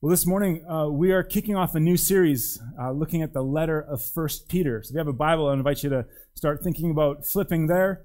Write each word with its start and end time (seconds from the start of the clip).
Well, 0.00 0.10
this 0.10 0.28
morning 0.28 0.64
uh, 0.70 0.86
we 0.88 1.10
are 1.10 1.24
kicking 1.24 1.56
off 1.56 1.74
a 1.74 1.80
new 1.80 1.96
series 1.96 2.62
uh, 2.80 2.92
looking 2.92 3.20
at 3.20 3.32
the 3.32 3.42
letter 3.42 3.80
of 3.80 4.00
First 4.00 4.48
Peter. 4.48 4.80
So 4.80 4.90
if 4.90 4.94
you 4.94 4.98
have 4.98 5.08
a 5.08 5.12
Bible, 5.12 5.48
I 5.48 5.54
invite 5.54 5.82
you 5.82 5.90
to 5.90 6.06
start 6.34 6.62
thinking 6.62 6.92
about 6.92 7.26
flipping 7.26 7.66
there. 7.66 8.02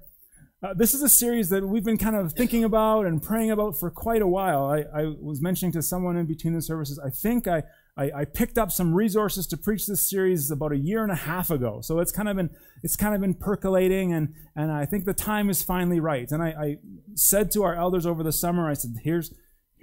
Uh, 0.60 0.74
this 0.74 0.92
is 0.92 1.02
a 1.02 1.08
series 1.08 1.50
that 1.50 1.64
we've 1.64 1.84
been 1.84 1.96
kind 1.96 2.16
of 2.16 2.32
thinking 2.32 2.64
about 2.64 3.06
and 3.06 3.22
praying 3.22 3.52
about 3.52 3.78
for 3.78 3.92
quite 3.92 4.22
a 4.22 4.26
while. 4.26 4.64
I, 4.64 5.02
I 5.02 5.14
was 5.20 5.40
mentioning 5.40 5.70
to 5.74 5.82
someone 5.82 6.16
in 6.16 6.26
between 6.26 6.52
the 6.52 6.62
services, 6.62 6.98
I 6.98 7.10
think 7.10 7.46
I, 7.46 7.62
I, 7.96 8.10
I, 8.10 8.24
picked 8.24 8.58
up 8.58 8.72
some 8.72 8.92
resources 8.92 9.46
to 9.46 9.56
preach 9.56 9.86
this 9.86 10.10
series 10.10 10.50
about 10.50 10.72
a 10.72 10.76
year 10.76 11.04
and 11.04 11.12
a 11.12 11.16
half 11.16 11.48
ago. 11.52 11.80
So 11.80 12.00
it's 12.00 12.10
kind 12.10 12.28
of 12.28 12.34
been 12.34 12.50
it's 12.82 12.96
kind 12.96 13.14
of 13.14 13.20
been 13.20 13.34
percolating, 13.34 14.12
and 14.12 14.34
and 14.56 14.72
I 14.72 14.84
think 14.84 15.04
the 15.04 15.14
time 15.14 15.48
is 15.48 15.62
finally 15.62 16.00
right. 16.00 16.28
And 16.32 16.42
I, 16.42 16.48
I 16.48 16.76
said 17.14 17.52
to 17.52 17.62
our 17.62 17.76
elders 17.76 18.04
over 18.04 18.24
the 18.24 18.32
summer, 18.32 18.68
I 18.68 18.74
said, 18.74 18.96
here's 19.04 19.32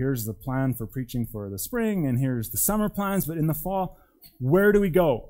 here's 0.01 0.25
the 0.25 0.33
plan 0.33 0.73
for 0.73 0.87
preaching 0.87 1.27
for 1.31 1.47
the 1.47 1.59
spring, 1.59 2.07
and 2.07 2.17
here's 2.17 2.49
the 2.49 2.57
summer 2.57 2.89
plans. 2.89 3.27
But 3.27 3.37
in 3.37 3.45
the 3.45 3.53
fall, 3.53 3.99
where 4.39 4.71
do 4.71 4.81
we 4.81 4.89
go? 4.89 5.29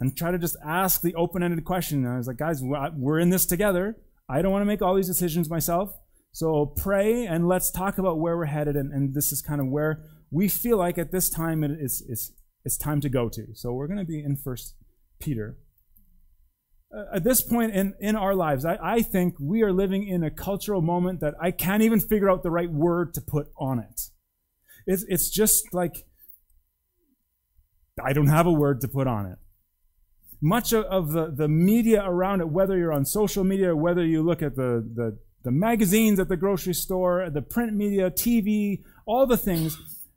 And 0.00 0.16
try 0.16 0.30
to 0.30 0.38
just 0.38 0.56
ask 0.64 1.02
the 1.02 1.14
open 1.14 1.42
ended 1.42 1.62
question. 1.66 2.06
And 2.06 2.14
I 2.14 2.16
was 2.16 2.26
like, 2.26 2.38
guys, 2.38 2.62
we're 2.62 3.18
in 3.18 3.28
this 3.28 3.44
together. 3.44 3.96
I 4.26 4.40
don't 4.40 4.52
want 4.52 4.62
to 4.62 4.66
make 4.66 4.80
all 4.80 4.94
these 4.94 5.08
decisions 5.08 5.50
myself. 5.50 5.92
So 6.32 6.66
pray 6.66 7.26
and 7.26 7.48
let's 7.48 7.70
talk 7.70 7.98
about 7.98 8.18
where 8.18 8.36
we're 8.36 8.46
headed. 8.46 8.76
And, 8.76 8.92
and 8.92 9.12
this 9.12 9.30
is 9.30 9.42
kind 9.42 9.60
of 9.60 9.66
where 9.66 10.04
we 10.30 10.48
feel 10.48 10.78
like 10.78 10.96
at 10.96 11.12
this 11.12 11.28
time 11.28 11.62
it 11.62 11.72
is, 11.72 12.02
it's, 12.08 12.32
it's 12.64 12.78
time 12.78 13.00
to 13.02 13.08
go 13.10 13.28
to. 13.28 13.48
So 13.54 13.72
we're 13.72 13.88
going 13.88 13.98
to 13.98 14.06
be 14.06 14.20
in 14.20 14.36
First 14.36 14.74
Peter. 15.20 15.58
Uh, 16.94 17.04
at 17.12 17.24
this 17.24 17.42
point 17.42 17.74
in, 17.74 17.94
in 18.00 18.16
our 18.16 18.34
lives, 18.34 18.64
I, 18.64 18.78
I 18.82 19.02
think 19.02 19.34
we 19.38 19.62
are 19.62 19.72
living 19.72 20.06
in 20.06 20.22
a 20.22 20.30
cultural 20.30 20.80
moment 20.80 21.20
that 21.20 21.34
I 21.40 21.50
can't 21.50 21.82
even 21.82 22.00
figure 22.00 22.30
out 22.30 22.42
the 22.42 22.50
right 22.50 22.70
word 22.70 23.12
to 23.14 23.20
put 23.20 23.48
on 23.58 23.78
it. 23.78 24.00
It's, 24.86 25.04
it's 25.08 25.28
just 25.28 25.74
like, 25.74 26.06
I 28.02 28.14
don't 28.14 28.28
have 28.28 28.46
a 28.46 28.52
word 28.52 28.80
to 28.82 28.88
put 28.88 29.06
on 29.06 29.26
it. 29.26 29.38
Much 30.40 30.72
of, 30.72 30.84
of 30.84 31.12
the, 31.12 31.30
the 31.30 31.48
media 31.48 32.02
around 32.04 32.40
it, 32.40 32.48
whether 32.48 32.78
you're 32.78 32.92
on 32.92 33.04
social 33.04 33.44
media, 33.44 33.76
whether 33.76 34.04
you 34.04 34.22
look 34.22 34.40
at 34.40 34.56
the, 34.56 34.88
the, 34.94 35.18
the 35.44 35.50
magazines 35.50 36.18
at 36.18 36.28
the 36.28 36.36
grocery 36.36 36.74
store, 36.74 37.28
the 37.28 37.42
print 37.42 37.74
media, 37.74 38.10
TV, 38.10 38.82
all 39.04 39.26
the 39.26 39.36
things, 39.36 39.76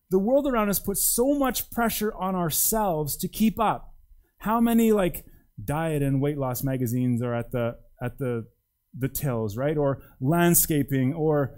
the 0.09 0.19
world 0.19 0.47
around 0.47 0.69
us 0.69 0.80
puts 0.80 1.03
so 1.03 1.33
much 1.33 1.69
pressure 1.72 2.14
on 2.14 2.36
ourselves 2.36 3.17
to 3.17 3.27
keep 3.27 3.59
up. 3.59 3.94
How 4.38 4.61
many 4.61 4.92
like 4.92 5.25
diet 5.66 6.02
and 6.02 6.22
weight 6.22 6.38
loss 6.38 6.64
magazines 6.64 7.22
are 7.22 7.34
at 7.34 7.52
the 7.52 7.78
at 8.02 8.17
the 8.17 8.48
the 8.98 9.08
tills, 9.08 9.58
right? 9.58 9.78
Or 9.78 10.02
landscaping, 10.20 11.14
or 11.14 11.54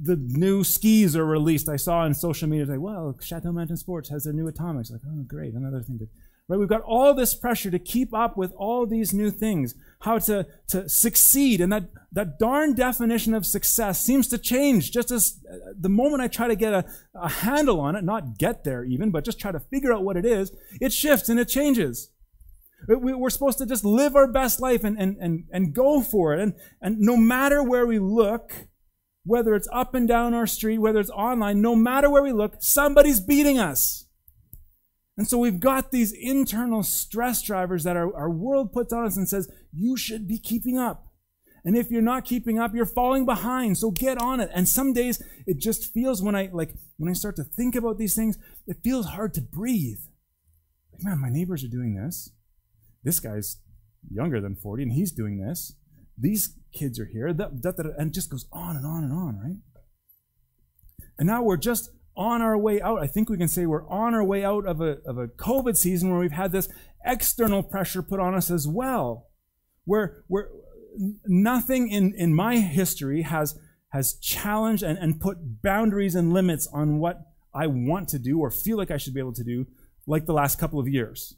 the 0.00 0.16
new 0.16 0.64
skis 0.64 1.16
are 1.16 1.24
released. 1.24 1.68
I 1.68 1.76
saw 1.76 2.00
on 2.00 2.14
social 2.14 2.48
media 2.48 2.66
like, 2.66 2.80
well, 2.80 3.16
Chateau 3.20 3.52
Mountain 3.52 3.76
Sports 3.76 4.08
has 4.10 4.24
their 4.24 4.32
new 4.32 4.46
atomics. 4.46 4.90
Like, 4.90 5.00
oh, 5.06 5.22
great, 5.26 5.54
another 5.54 5.82
thing 5.82 5.98
to. 5.98 6.08
Right, 6.48 6.60
we've 6.60 6.68
got 6.68 6.82
all 6.82 7.12
this 7.12 7.34
pressure 7.34 7.72
to 7.72 7.78
keep 7.80 8.14
up 8.14 8.36
with 8.36 8.52
all 8.52 8.86
these 8.86 9.12
new 9.12 9.32
things, 9.32 9.74
how 10.02 10.20
to, 10.20 10.46
to 10.68 10.88
succeed. 10.88 11.60
And 11.60 11.72
that, 11.72 11.90
that 12.12 12.38
darn 12.38 12.74
definition 12.74 13.34
of 13.34 13.44
success 13.44 14.00
seems 14.00 14.28
to 14.28 14.38
change 14.38 14.92
just 14.92 15.10
as 15.10 15.40
uh, 15.50 15.72
the 15.76 15.88
moment 15.88 16.22
I 16.22 16.28
try 16.28 16.46
to 16.46 16.54
get 16.54 16.72
a, 16.72 16.84
a 17.16 17.28
handle 17.28 17.80
on 17.80 17.96
it, 17.96 18.04
not 18.04 18.38
get 18.38 18.62
there 18.62 18.84
even, 18.84 19.10
but 19.10 19.24
just 19.24 19.40
try 19.40 19.50
to 19.50 19.58
figure 19.58 19.92
out 19.92 20.04
what 20.04 20.16
it 20.16 20.24
is, 20.24 20.52
it 20.80 20.92
shifts 20.92 21.28
and 21.28 21.40
it 21.40 21.48
changes. 21.48 22.10
We're 22.88 23.30
supposed 23.30 23.58
to 23.58 23.66
just 23.66 23.84
live 23.84 24.14
our 24.14 24.30
best 24.30 24.60
life 24.60 24.84
and, 24.84 24.96
and, 24.98 25.16
and, 25.18 25.44
and 25.50 25.74
go 25.74 26.02
for 26.02 26.34
it. 26.34 26.40
And, 26.40 26.54
and 26.80 26.98
no 26.98 27.16
matter 27.16 27.62
where 27.62 27.86
we 27.86 27.98
look, 27.98 28.52
whether 29.24 29.54
it's 29.54 29.68
up 29.72 29.94
and 29.94 30.06
down 30.06 30.34
our 30.34 30.46
street, 30.46 30.78
whether 30.78 31.00
it's 31.00 31.10
online, 31.10 31.60
no 31.60 31.74
matter 31.74 32.08
where 32.08 32.22
we 32.22 32.32
look, 32.32 32.56
somebody's 32.60 33.18
beating 33.18 33.58
us. 33.58 34.06
And 35.16 35.26
so 35.26 35.38
we've 35.38 35.58
got 35.58 35.90
these 35.90 36.12
internal 36.12 36.82
stress 36.82 37.42
drivers 37.42 37.84
that 37.84 37.96
our, 37.96 38.14
our 38.14 38.30
world 38.30 38.72
puts 38.72 38.92
on 38.92 39.04
us 39.04 39.16
and 39.16 39.28
says, 39.28 39.50
you 39.72 39.96
should 39.96 40.28
be 40.28 40.38
keeping 40.38 40.78
up. 40.78 41.06
And 41.64 41.76
if 41.76 41.90
you're 41.90 42.02
not 42.02 42.24
keeping 42.24 42.60
up, 42.60 42.74
you're 42.74 42.86
falling 42.86 43.26
behind. 43.26 43.78
So 43.78 43.90
get 43.90 44.22
on 44.22 44.38
it. 44.38 44.50
And 44.54 44.68
some 44.68 44.92
days 44.92 45.20
it 45.46 45.58
just 45.58 45.92
feels 45.92 46.22
when 46.22 46.36
I 46.36 46.48
like 46.52 46.70
when 46.96 47.10
I 47.10 47.12
start 47.12 47.34
to 47.36 47.44
think 47.44 47.74
about 47.74 47.98
these 47.98 48.14
things, 48.14 48.38
it 48.68 48.76
feels 48.84 49.06
hard 49.06 49.34
to 49.34 49.40
breathe. 49.40 49.98
Like, 50.92 51.02
man, 51.02 51.20
my 51.20 51.28
neighbors 51.28 51.64
are 51.64 51.68
doing 51.68 51.96
this 51.96 52.30
this 53.06 53.20
guy's 53.20 53.58
younger 54.10 54.40
than 54.40 54.56
40 54.56 54.82
and 54.82 54.92
he's 54.92 55.12
doing 55.12 55.38
this. 55.38 55.76
These 56.18 56.58
kids 56.72 56.98
are 56.98 57.06
here. 57.06 57.28
And 57.28 58.12
just 58.12 58.30
goes 58.30 58.46
on 58.52 58.76
and 58.76 58.84
on 58.84 59.04
and 59.04 59.12
on, 59.12 59.38
right? 59.38 59.56
And 61.18 61.26
now 61.26 61.42
we're 61.42 61.56
just 61.56 61.90
on 62.16 62.42
our 62.42 62.58
way 62.58 62.80
out. 62.80 63.00
I 63.00 63.06
think 63.06 63.30
we 63.30 63.38
can 63.38 63.48
say 63.48 63.64
we're 63.64 63.88
on 63.88 64.12
our 64.12 64.24
way 64.24 64.44
out 64.44 64.66
of 64.66 64.80
a, 64.80 64.98
of 65.06 65.18
a 65.18 65.28
COVID 65.28 65.76
season 65.76 66.10
where 66.10 66.18
we've 66.18 66.32
had 66.32 66.50
this 66.50 66.68
external 67.04 67.62
pressure 67.62 68.02
put 68.02 68.18
on 68.18 68.34
us 68.34 68.50
as 68.50 68.66
well. 68.66 69.28
Where, 69.84 70.24
where 70.26 70.48
nothing 71.26 71.88
in, 71.88 72.12
in 72.16 72.34
my 72.34 72.58
history 72.58 73.22
has, 73.22 73.56
has 73.90 74.18
challenged 74.18 74.82
and, 74.82 74.98
and 74.98 75.20
put 75.20 75.62
boundaries 75.62 76.16
and 76.16 76.32
limits 76.32 76.66
on 76.72 76.98
what 76.98 77.20
I 77.54 77.68
want 77.68 78.08
to 78.08 78.18
do 78.18 78.40
or 78.40 78.50
feel 78.50 78.76
like 78.76 78.90
I 78.90 78.96
should 78.96 79.14
be 79.14 79.20
able 79.20 79.34
to 79.34 79.44
do 79.44 79.66
like 80.08 80.26
the 80.26 80.32
last 80.32 80.58
couple 80.58 80.80
of 80.80 80.88
years. 80.88 81.36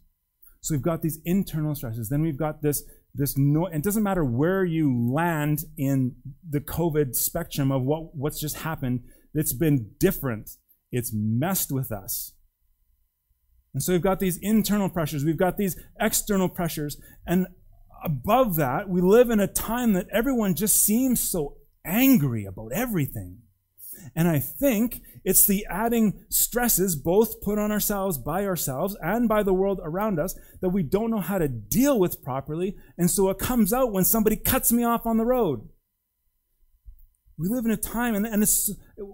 So 0.61 0.75
we've 0.75 0.83
got 0.83 1.03
these 1.03 1.21
internal 1.25 1.75
stresses. 1.75 2.09
Then 2.09 2.23
we've 2.23 2.39
got 2.39 2.63
this, 2.63 2.83
this 3.15 3.37
no, 3.37 3.67
it 3.67 3.83
doesn't 3.83 4.03
matter 4.03 4.25
where 4.25 4.65
you 4.65 5.13
land 5.13 5.61
in 5.77 6.17
the 6.49 6.61
COVID 6.61 7.15
spectrum 7.15 7.71
of 7.71 7.83
what, 7.83 8.15
what's 8.15 8.41
just 8.41 8.57
happened, 8.57 9.05
it's 9.35 9.53
been 9.53 9.93
different. 9.99 10.51
It's 10.91 11.13
messed 11.15 11.71
with 11.71 11.93
us. 11.93 12.33
And 13.75 13.83
so 13.83 13.93
we've 13.93 14.03
got 14.03 14.19
these 14.19 14.39
internal 14.43 14.89
pressures, 14.89 15.25
we've 15.25 15.37
got 15.37 15.57
these 15.57 15.77
external 16.01 16.49
pressures, 16.49 17.01
and 17.27 17.47
above 18.03 18.57
that, 18.57 18.89
we 18.89 19.01
live 19.01 19.31
in 19.31 19.41
a 19.41 19.47
time 19.47 19.93
that 19.93 20.07
everyone 20.13 20.55
just 20.55 20.77
seems 20.85 21.21
so 21.21 21.59
angry 21.85 22.45
about 22.45 22.71
everything. 22.75 23.39
And 24.15 24.29
I 24.29 24.39
think 24.39 25.03
it's 25.25 25.47
the 25.47 25.67
adding 25.69 26.25
stresses, 26.29 26.97
both 26.97 27.41
put 27.41 27.59
on 27.59 27.71
ourselves 27.71 28.19
by 28.19 28.47
ourselves 28.47 28.97
and 29.03 29.29
by 29.29 29.43
the 29.43 29.53
world 29.53 29.81
around 29.83 30.19
us, 30.19 30.39
that 30.61 30.71
we 30.71 30.83
don't 30.83 31.11
know 31.11 31.21
how 31.21 31.39
to 31.39 31.49
deal 31.49 31.99
with 31.99 32.23
properly. 32.23 32.77
And 32.97 33.11
so 33.11 33.29
it 33.31 33.39
comes 33.39 33.73
out 33.73 33.93
when 33.93 34.05
somebody 34.05 34.37
cuts 34.37 34.73
me 34.73 34.85
off 34.85 35.07
on 35.07 35.17
the 35.17 35.27
road. 35.27 35.69
We 37.39 37.49
live 37.49 37.65
in 37.65 37.71
a 37.71 37.77
time, 37.77 38.17
and, 38.17 38.27
and 38.27 38.45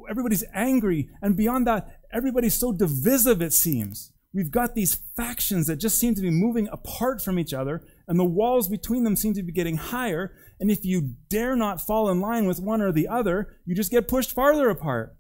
everybody's 0.09 0.45
angry. 0.55 1.11
And 1.21 1.37
beyond 1.37 1.67
that, 1.67 2.01
everybody's 2.13 2.55
so 2.55 2.73
divisive, 2.73 3.43
it 3.43 3.53
seems. 3.53 4.13
We've 4.33 4.51
got 4.51 4.75
these 4.75 4.99
factions 5.17 5.67
that 5.67 5.77
just 5.77 5.99
seem 5.99 6.15
to 6.15 6.23
be 6.23 6.31
moving 6.31 6.69
apart 6.73 7.21
from 7.21 7.39
each 7.39 7.53
other, 7.53 7.83
and 8.07 8.19
the 8.19 8.25
walls 8.25 8.69
between 8.69 9.05
them 9.05 9.17
seem 9.17 9.35
to 9.35 9.43
be 9.43 9.53
getting 9.53 9.77
higher. 9.77 10.37
And 10.61 10.71
if 10.71 10.85
you 10.85 11.15
dare 11.29 11.57
not 11.57 11.81
fall 11.81 12.11
in 12.11 12.21
line 12.21 12.47
with 12.47 12.61
one 12.61 12.81
or 12.81 12.93
the 12.93 13.09
other, 13.09 13.57
you 13.65 13.75
just 13.75 13.91
get 13.91 14.09
pushed 14.09 14.33
farther 14.33 14.69
apart. 14.69 15.17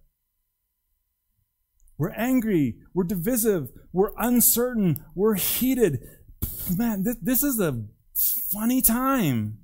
We're 1.96 2.12
angry, 2.12 2.76
we're 2.92 3.04
divisive, 3.04 3.70
we're 3.92 4.12
uncertain, 4.18 5.04
we're 5.14 5.34
heated. 5.34 6.00
Man, 6.76 7.04
this, 7.04 7.16
this 7.22 7.42
is 7.42 7.60
a 7.60 7.84
funny 8.52 8.82
time. 8.82 9.58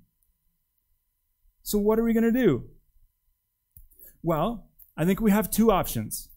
So, 1.62 1.78
what 1.78 1.98
are 1.98 2.04
we 2.04 2.12
going 2.12 2.32
to 2.32 2.32
do? 2.32 2.64
Well, 4.22 4.68
I 4.96 5.04
think 5.04 5.20
we 5.20 5.30
have 5.30 5.50
two 5.50 5.72
options. 5.72 6.28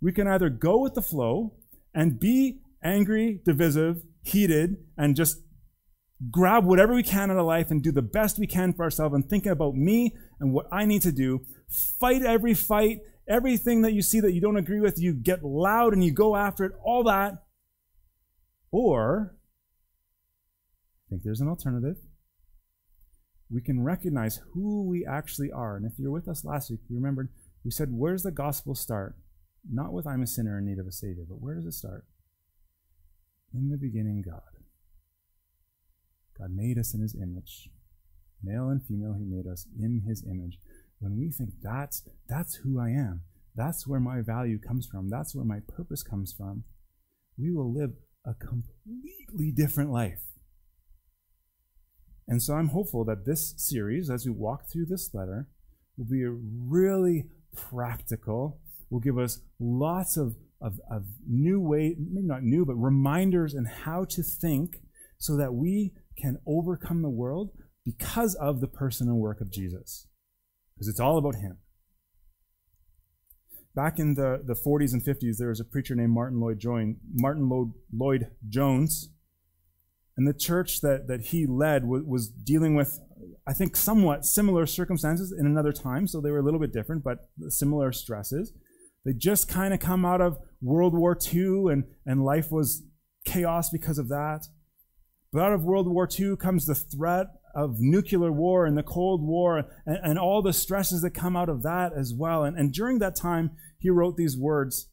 We 0.00 0.12
can 0.12 0.26
either 0.26 0.48
go 0.48 0.78
with 0.80 0.94
the 0.94 1.02
flow 1.02 1.54
and 1.94 2.18
be 2.20 2.60
angry, 2.82 3.40
divisive, 3.44 4.02
heated, 4.22 4.76
and 4.96 5.16
just 5.16 5.38
grab 6.30 6.64
whatever 6.64 6.94
we 6.94 7.02
can 7.02 7.30
out 7.30 7.36
of 7.36 7.46
life 7.46 7.70
and 7.70 7.82
do 7.82 7.92
the 7.92 8.02
best 8.02 8.38
we 8.38 8.46
can 8.46 8.72
for 8.72 8.84
ourselves 8.84 9.14
and 9.14 9.28
thinking 9.28 9.52
about 9.52 9.74
me 9.74 10.16
and 10.40 10.52
what 10.52 10.66
I 10.72 10.86
need 10.86 11.02
to 11.02 11.12
do. 11.12 11.44
Fight 11.68 12.22
every 12.22 12.54
fight, 12.54 13.00
everything 13.28 13.82
that 13.82 13.92
you 13.92 14.02
see 14.02 14.20
that 14.20 14.32
you 14.32 14.40
don't 14.40 14.56
agree 14.56 14.80
with, 14.80 14.98
you 14.98 15.12
get 15.12 15.44
loud 15.44 15.92
and 15.92 16.02
you 16.02 16.12
go 16.12 16.36
after 16.36 16.64
it, 16.64 16.72
all 16.82 17.04
that. 17.04 17.34
Or, 18.70 19.36
I 21.06 21.10
think 21.10 21.22
there's 21.22 21.40
an 21.40 21.48
alternative. 21.48 21.96
We 23.50 23.60
can 23.60 23.84
recognize 23.84 24.40
who 24.54 24.88
we 24.88 25.06
actually 25.06 25.52
are. 25.52 25.76
And 25.76 25.86
if 25.86 25.98
you're 25.98 26.10
with 26.10 26.28
us 26.28 26.44
last 26.44 26.70
week, 26.70 26.80
you 26.88 26.96
remembered 26.96 27.28
we 27.64 27.70
said, 27.70 27.88
where 27.92 28.12
does 28.12 28.22
the 28.22 28.30
gospel 28.30 28.74
start? 28.74 29.16
Not 29.68 29.92
with 29.92 30.06
I'm 30.06 30.22
a 30.22 30.26
sinner 30.26 30.58
in 30.58 30.66
need 30.66 30.78
of 30.78 30.86
a 30.86 30.92
savior, 30.92 31.24
but 31.28 31.40
where 31.40 31.56
does 31.56 31.66
it 31.66 31.72
start? 31.72 32.04
In 33.52 33.70
the 33.70 33.76
beginning, 33.76 34.22
God. 34.24 34.55
God 36.46 36.54
made 36.54 36.78
us 36.78 36.94
in 36.94 37.00
his 37.00 37.14
image. 37.14 37.68
Male 38.42 38.68
and 38.68 38.84
female, 38.84 39.14
he 39.18 39.24
made 39.24 39.46
us 39.50 39.66
in 39.78 40.02
his 40.06 40.24
image. 40.24 40.58
When 40.98 41.18
we 41.18 41.30
think 41.30 41.50
that's 41.62 42.02
that's 42.28 42.56
who 42.56 42.80
I 42.80 42.90
am, 42.90 43.22
that's 43.54 43.86
where 43.86 44.00
my 44.00 44.20
value 44.20 44.58
comes 44.58 44.86
from, 44.86 45.08
that's 45.08 45.34
where 45.34 45.44
my 45.44 45.60
purpose 45.66 46.02
comes 46.02 46.32
from, 46.32 46.64
we 47.38 47.50
will 47.50 47.72
live 47.72 47.92
a 48.24 48.34
completely 48.34 49.52
different 49.54 49.90
life. 49.90 50.22
And 52.28 52.42
so 52.42 52.54
I'm 52.54 52.68
hopeful 52.68 53.04
that 53.04 53.24
this 53.24 53.54
series, 53.56 54.10
as 54.10 54.26
we 54.26 54.32
walk 54.32 54.70
through 54.70 54.86
this 54.86 55.10
letter, 55.14 55.48
will 55.96 56.06
be 56.06 56.24
really 56.26 57.26
practical, 57.54 58.60
will 58.90 59.00
give 59.00 59.18
us 59.18 59.40
lots 59.58 60.16
of 60.16 60.36
of, 60.60 60.80
of 60.90 61.04
new 61.28 61.60
way, 61.60 61.96
maybe 61.98 62.26
not 62.26 62.42
new, 62.42 62.64
but 62.64 62.76
reminders 62.76 63.54
in 63.54 63.66
how 63.66 64.04
to 64.04 64.22
think 64.22 64.78
so 65.18 65.36
that 65.36 65.52
we 65.52 65.92
can 66.20 66.38
overcome 66.46 67.02
the 67.02 67.08
world 67.10 67.50
because 67.84 68.34
of 68.34 68.60
the 68.60 68.66
person 68.66 69.08
and 69.08 69.18
work 69.18 69.40
of 69.40 69.50
Jesus. 69.50 70.06
Because 70.74 70.88
it's 70.88 71.00
all 71.00 71.18
about 71.18 71.36
him. 71.36 71.58
Back 73.74 73.98
in 73.98 74.14
the, 74.14 74.42
the 74.44 74.54
40s 74.54 74.92
and 74.92 75.02
50s, 75.02 75.36
there 75.38 75.48
was 75.48 75.60
a 75.60 75.64
preacher 75.64 75.94
named 75.94 76.12
Martin 76.12 76.40
Lloyd, 76.40 76.58
Join, 76.58 76.96
Martyn 77.12 77.74
Lloyd 77.92 78.30
Jones. 78.48 79.10
And 80.16 80.26
the 80.26 80.34
church 80.34 80.80
that, 80.80 81.08
that 81.08 81.26
he 81.26 81.46
led 81.46 81.84
was, 81.84 82.02
was 82.06 82.28
dealing 82.28 82.74
with, 82.74 82.98
I 83.46 83.52
think, 83.52 83.76
somewhat 83.76 84.24
similar 84.24 84.64
circumstances 84.66 85.32
in 85.38 85.46
another 85.46 85.72
time. 85.72 86.08
So 86.08 86.20
they 86.20 86.30
were 86.30 86.38
a 86.38 86.42
little 86.42 86.60
bit 86.60 86.72
different, 86.72 87.04
but 87.04 87.28
similar 87.48 87.92
stresses. 87.92 88.52
They 89.04 89.12
just 89.12 89.48
kind 89.48 89.74
of 89.74 89.78
come 89.78 90.04
out 90.04 90.22
of 90.22 90.38
World 90.62 90.94
War 90.94 91.16
II, 91.32 91.70
and, 91.70 91.84
and 92.06 92.24
life 92.24 92.50
was 92.50 92.82
chaos 93.26 93.68
because 93.70 93.98
of 93.98 94.08
that. 94.08 94.46
But 95.36 95.42
out 95.42 95.52
of 95.52 95.64
World 95.64 95.86
War 95.86 96.08
II 96.18 96.38
comes 96.38 96.64
the 96.64 96.74
threat 96.74 97.26
of 97.54 97.76
nuclear 97.78 98.32
war 98.32 98.64
and 98.64 98.74
the 98.74 98.82
Cold 98.82 99.22
War 99.22 99.64
and, 99.84 99.98
and 100.02 100.18
all 100.18 100.40
the 100.40 100.54
stresses 100.54 101.02
that 101.02 101.10
come 101.10 101.36
out 101.36 101.50
of 101.50 101.62
that 101.62 101.92
as 101.94 102.14
well. 102.14 102.42
And, 102.42 102.56
and 102.56 102.72
during 102.72 103.00
that 103.00 103.16
time, 103.16 103.50
he 103.78 103.90
wrote 103.90 104.16
these 104.16 104.34
words. 104.34 104.88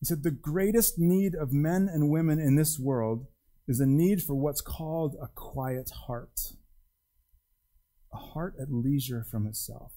He 0.00 0.06
said, 0.06 0.24
The 0.24 0.32
greatest 0.32 0.98
need 0.98 1.36
of 1.36 1.52
men 1.52 1.88
and 1.88 2.10
women 2.10 2.40
in 2.40 2.56
this 2.56 2.76
world 2.76 3.28
is 3.68 3.78
a 3.78 3.86
need 3.86 4.20
for 4.20 4.34
what's 4.34 4.60
called 4.60 5.14
a 5.22 5.28
quiet 5.32 5.92
heart, 6.08 6.40
a 8.12 8.16
heart 8.16 8.54
at 8.60 8.72
leisure 8.72 9.24
from 9.30 9.46
itself. 9.46 9.92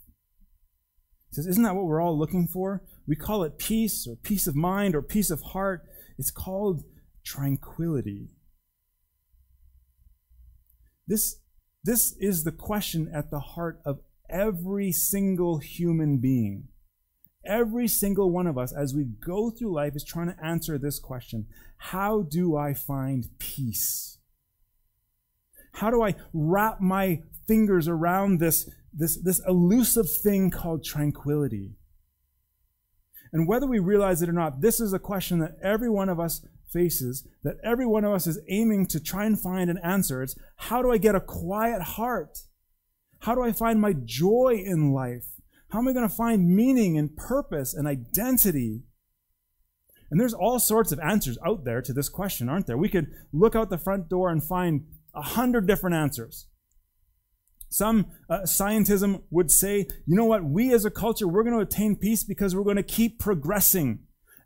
He 1.31 1.37
says, 1.37 1.47
Isn't 1.47 1.63
that 1.63 1.75
what 1.75 1.85
we're 1.85 2.03
all 2.03 2.15
looking 2.15 2.47
for? 2.47 2.83
We 3.07 3.15
call 3.15 3.41
it 3.41 3.57
peace 3.57 4.05
or 4.07 4.15
peace 4.15 4.45
of 4.45 4.55
mind 4.55 4.93
or 4.93 5.01
peace 5.01 5.31
of 5.31 5.41
heart. 5.41 5.87
It's 6.19 6.29
called 6.29 6.83
tranquility. 7.25 8.29
This, 11.09 11.39
this 11.83 12.15
is 12.19 12.43
the 12.43 12.51
question 12.51 13.11
at 13.13 13.31
the 13.31 13.39
heart 13.39 13.81
of 13.83 13.99
every 14.29 14.91
single 14.91 15.57
human 15.57 16.19
being. 16.19 16.67
Every 17.43 17.87
single 17.87 18.31
one 18.31 18.45
of 18.45 18.59
us, 18.59 18.71
as 18.71 18.93
we 18.93 19.05
go 19.05 19.49
through 19.49 19.73
life, 19.73 19.95
is 19.95 20.03
trying 20.03 20.27
to 20.27 20.45
answer 20.45 20.77
this 20.77 20.99
question 20.99 21.47
How 21.77 22.21
do 22.21 22.55
I 22.55 22.75
find 22.75 23.27
peace? 23.39 24.19
How 25.73 25.89
do 25.89 26.03
I 26.03 26.13
wrap 26.31 26.79
my 26.79 27.23
fingers 27.47 27.87
around 27.87 28.39
this, 28.39 28.69
this, 28.93 29.17
this 29.17 29.41
elusive 29.47 30.11
thing 30.11 30.51
called 30.51 30.83
tranquility? 30.83 31.71
And 33.33 33.47
whether 33.47 33.65
we 33.65 33.79
realize 33.79 34.21
it 34.21 34.29
or 34.29 34.33
not, 34.33 34.61
this 34.61 34.79
is 34.79 34.93
a 34.93 34.99
question 34.99 35.39
that 35.39 35.57
every 35.63 35.89
one 35.89 36.09
of 36.09 36.19
us 36.19 36.45
faces, 36.71 37.27
that 37.43 37.57
every 37.63 37.85
one 37.85 38.03
of 38.03 38.13
us 38.13 38.27
is 38.27 38.39
aiming 38.49 38.87
to 38.87 38.99
try 38.99 39.25
and 39.25 39.39
find 39.39 39.69
an 39.69 39.79
answer. 39.83 40.21
It's 40.21 40.35
how 40.57 40.81
do 40.81 40.91
I 40.91 40.97
get 40.97 41.15
a 41.15 41.21
quiet 41.21 41.81
heart? 41.81 42.39
How 43.19 43.35
do 43.35 43.41
I 43.41 43.51
find 43.51 43.81
my 43.81 43.93
joy 44.05 44.61
in 44.63 44.91
life? 44.91 45.25
How 45.69 45.79
am 45.79 45.87
I 45.87 45.93
going 45.93 46.07
to 46.07 46.15
find 46.15 46.55
meaning 46.55 46.97
and 46.97 47.15
purpose 47.15 47.73
and 47.73 47.87
identity? 47.87 48.83
And 50.09 50.19
there's 50.19 50.33
all 50.33 50.59
sorts 50.59 50.91
of 50.91 50.99
answers 50.99 51.37
out 51.45 51.65
there 51.65 51.81
to 51.81 51.93
this 51.93 52.09
question, 52.09 52.49
aren't 52.49 52.65
there? 52.65 52.77
We 52.77 52.89
could 52.89 53.11
look 53.31 53.55
out 53.55 53.69
the 53.69 53.77
front 53.77 54.09
door 54.09 54.29
and 54.29 54.43
find 54.43 54.85
a 55.13 55.21
hundred 55.21 55.67
different 55.67 55.95
answers. 55.95 56.47
Some 57.69 58.07
uh, 58.27 58.39
scientism 58.41 59.21
would 59.29 59.51
say, 59.51 59.85
you 60.07 60.15
know 60.15 60.25
what, 60.25 60.43
we 60.43 60.73
as 60.73 60.85
a 60.85 60.91
culture, 60.91 61.27
we're 61.27 61.43
going 61.43 61.55
to 61.55 61.61
attain 61.61 61.95
peace 61.95 62.23
because 62.23 62.55
we're 62.55 62.63
going 62.63 62.77
to 62.77 62.83
keep 62.83 63.19
progressing. 63.19 63.99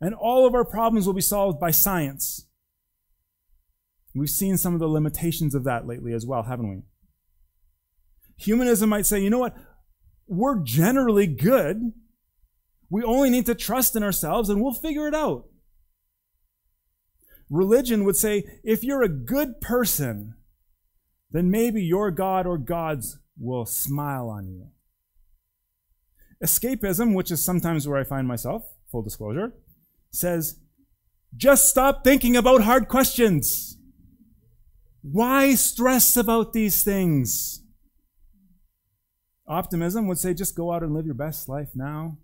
And 0.04 0.14
all 0.14 0.46
of 0.46 0.54
our 0.54 0.66
problems 0.66 1.08
will 1.08 1.14
be 1.14 1.22
solved 1.22 1.62
by 1.62 1.72
science. 1.72 2.46
We've 4.14 4.30
seen 4.30 4.58
some 4.58 4.74
of 4.74 4.82
the 4.82 4.90
limitations 4.90 5.56
of 5.56 5.64
that 5.64 5.88
lately 5.88 6.12
as 6.12 6.26
well, 6.26 6.44
haven't 6.44 6.70
we? 6.70 6.82
Humanism 8.36 8.90
might 8.90 9.06
say, 9.06 9.22
you 9.22 9.30
know 9.30 9.40
what, 9.40 9.56
we're 10.28 10.60
generally 10.60 11.26
good. 11.26 11.94
We 12.90 13.02
only 13.02 13.30
need 13.30 13.46
to 13.46 13.56
trust 13.56 13.96
in 13.96 14.04
ourselves 14.04 14.50
and 14.50 14.62
we'll 14.62 14.74
figure 14.74 15.08
it 15.08 15.16
out. 15.16 15.46
Religion 17.50 18.04
would 18.04 18.18
say 18.18 18.44
if 18.62 18.84
you're 18.84 19.04
a 19.04 19.08
good 19.08 19.62
person, 19.62 20.36
then 21.32 21.50
maybe 21.50 21.82
your 21.82 22.12
God 22.12 22.46
or 22.46 22.58
gods 22.58 23.20
will 23.40 23.66
smile 23.66 24.28
on 24.28 24.50
you. 24.50 24.68
Escapism, 26.44 27.16
which 27.16 27.32
is 27.32 27.42
sometimes 27.42 27.88
where 27.88 27.98
I 27.98 28.04
find 28.04 28.28
myself, 28.28 28.66
full 28.92 29.02
disclosure, 29.02 29.54
says 30.14 30.60
just 31.36 31.68
stop 31.68 32.04
thinking 32.04 32.36
about 32.36 32.62
hard 32.62 32.88
questions. 32.88 33.78
Why 35.02 35.56
stress 35.56 36.16
about 36.16 36.54
these 36.54 36.84
things? 36.84 37.64
Optimism 39.48 40.08
would 40.08 40.20
say 40.20 40.34
just 40.34 40.56
go 40.56 40.72
out 40.72 40.84
and 40.84 40.94
live 40.94 41.06
your 41.06 41.16
best 41.16 41.50
life 41.50 41.70
now. 41.76 42.18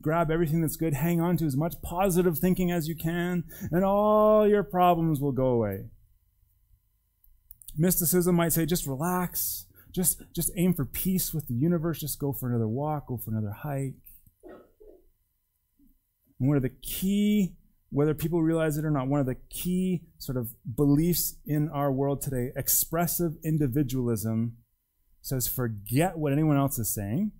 Grab 0.00 0.30
everything 0.30 0.60
that's 0.60 0.76
good, 0.76 0.94
hang 0.94 1.20
on 1.20 1.36
to 1.38 1.44
as 1.44 1.56
much 1.56 1.74
positive 1.82 2.38
thinking 2.38 2.70
as 2.70 2.86
you 2.86 2.94
can, 2.94 3.44
and 3.70 3.84
all 3.84 4.46
your 4.46 4.62
problems 4.62 5.20
will 5.20 5.32
go 5.32 5.48
away. 5.48 5.86
Mysticism 7.76 8.36
might 8.36 8.52
say 8.52 8.64
just 8.64 8.86
relax, 8.86 9.66
just, 9.90 10.22
just 10.34 10.50
aim 10.56 10.74
for 10.74 10.84
peace 10.84 11.34
with 11.34 11.48
the 11.48 11.54
universe, 11.54 12.00
just 12.00 12.18
go 12.18 12.32
for 12.32 12.48
another 12.48 12.68
walk, 12.68 13.08
go 13.08 13.16
for 13.16 13.30
another 13.30 13.52
hike. 13.52 13.94
And 16.38 16.48
one 16.48 16.56
of 16.56 16.62
the 16.62 16.68
key, 16.82 17.54
whether 17.90 18.14
people 18.14 18.42
realize 18.42 18.76
it 18.76 18.84
or 18.84 18.90
not, 18.90 19.08
one 19.08 19.20
of 19.20 19.26
the 19.26 19.36
key 19.48 20.02
sort 20.18 20.36
of 20.36 20.54
beliefs 20.76 21.36
in 21.46 21.68
our 21.70 21.90
world 21.90 22.20
today, 22.20 22.52
expressive 22.56 23.36
individualism, 23.44 24.56
says 25.22 25.48
forget 25.48 26.18
what 26.18 26.32
anyone 26.32 26.56
else 26.56 26.78
is 26.78 26.92
saying. 26.92 27.32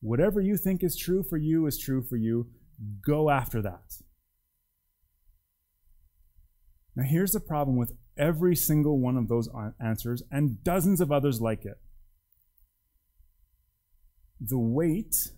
Whatever 0.00 0.40
you 0.40 0.56
think 0.56 0.82
is 0.82 0.96
true 0.96 1.22
for 1.22 1.36
you 1.36 1.66
is 1.66 1.78
true 1.78 2.02
for 2.02 2.16
you. 2.16 2.48
Go 3.06 3.30
after 3.30 3.62
that. 3.62 4.02
Now, 6.96 7.04
here's 7.04 7.32
the 7.32 7.40
problem 7.40 7.76
with 7.76 7.92
every 8.18 8.56
single 8.56 8.98
one 8.98 9.16
of 9.16 9.28
those 9.28 9.48
answers 9.80 10.22
and 10.30 10.62
dozens 10.62 11.00
of 11.00 11.10
others 11.10 11.40
like 11.40 11.64
it. 11.64 11.80
The 14.40 14.58
weight 14.58 15.30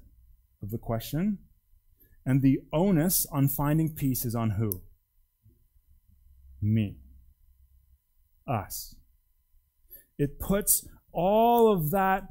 of 0.63 0.71
the 0.71 0.79
question 0.79 1.39
and 2.27 2.43
the 2.43 2.61
onus 2.73 3.27
on 3.31 3.49
finding 3.49 3.95
peace 3.95 4.25
is 4.25 4.35
on 4.35 4.53
who? 4.53 4.83
Me. 6.61 6.97
Us. 8.47 8.97
It 10.19 10.39
puts 10.39 10.87
all 11.13 11.73
of 11.73 11.91
that 11.91 12.25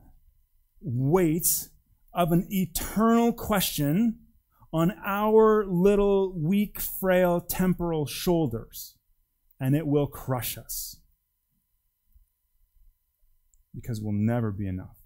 weight 0.81 1.69
of 2.13 2.31
an 2.31 2.47
eternal 2.49 3.33
question 3.33 4.19
on 4.71 4.93
our 5.05 5.65
little 5.65 6.33
weak, 6.35 6.79
frail, 6.79 7.39
temporal 7.39 8.05
shoulders, 8.05 8.95
and 9.59 9.75
it 9.75 9.85
will 9.85 10.07
crush 10.07 10.57
us. 10.57 10.97
Because 13.73 14.01
we'll 14.01 14.13
never 14.13 14.51
be 14.51 14.67
enough. 14.67 14.97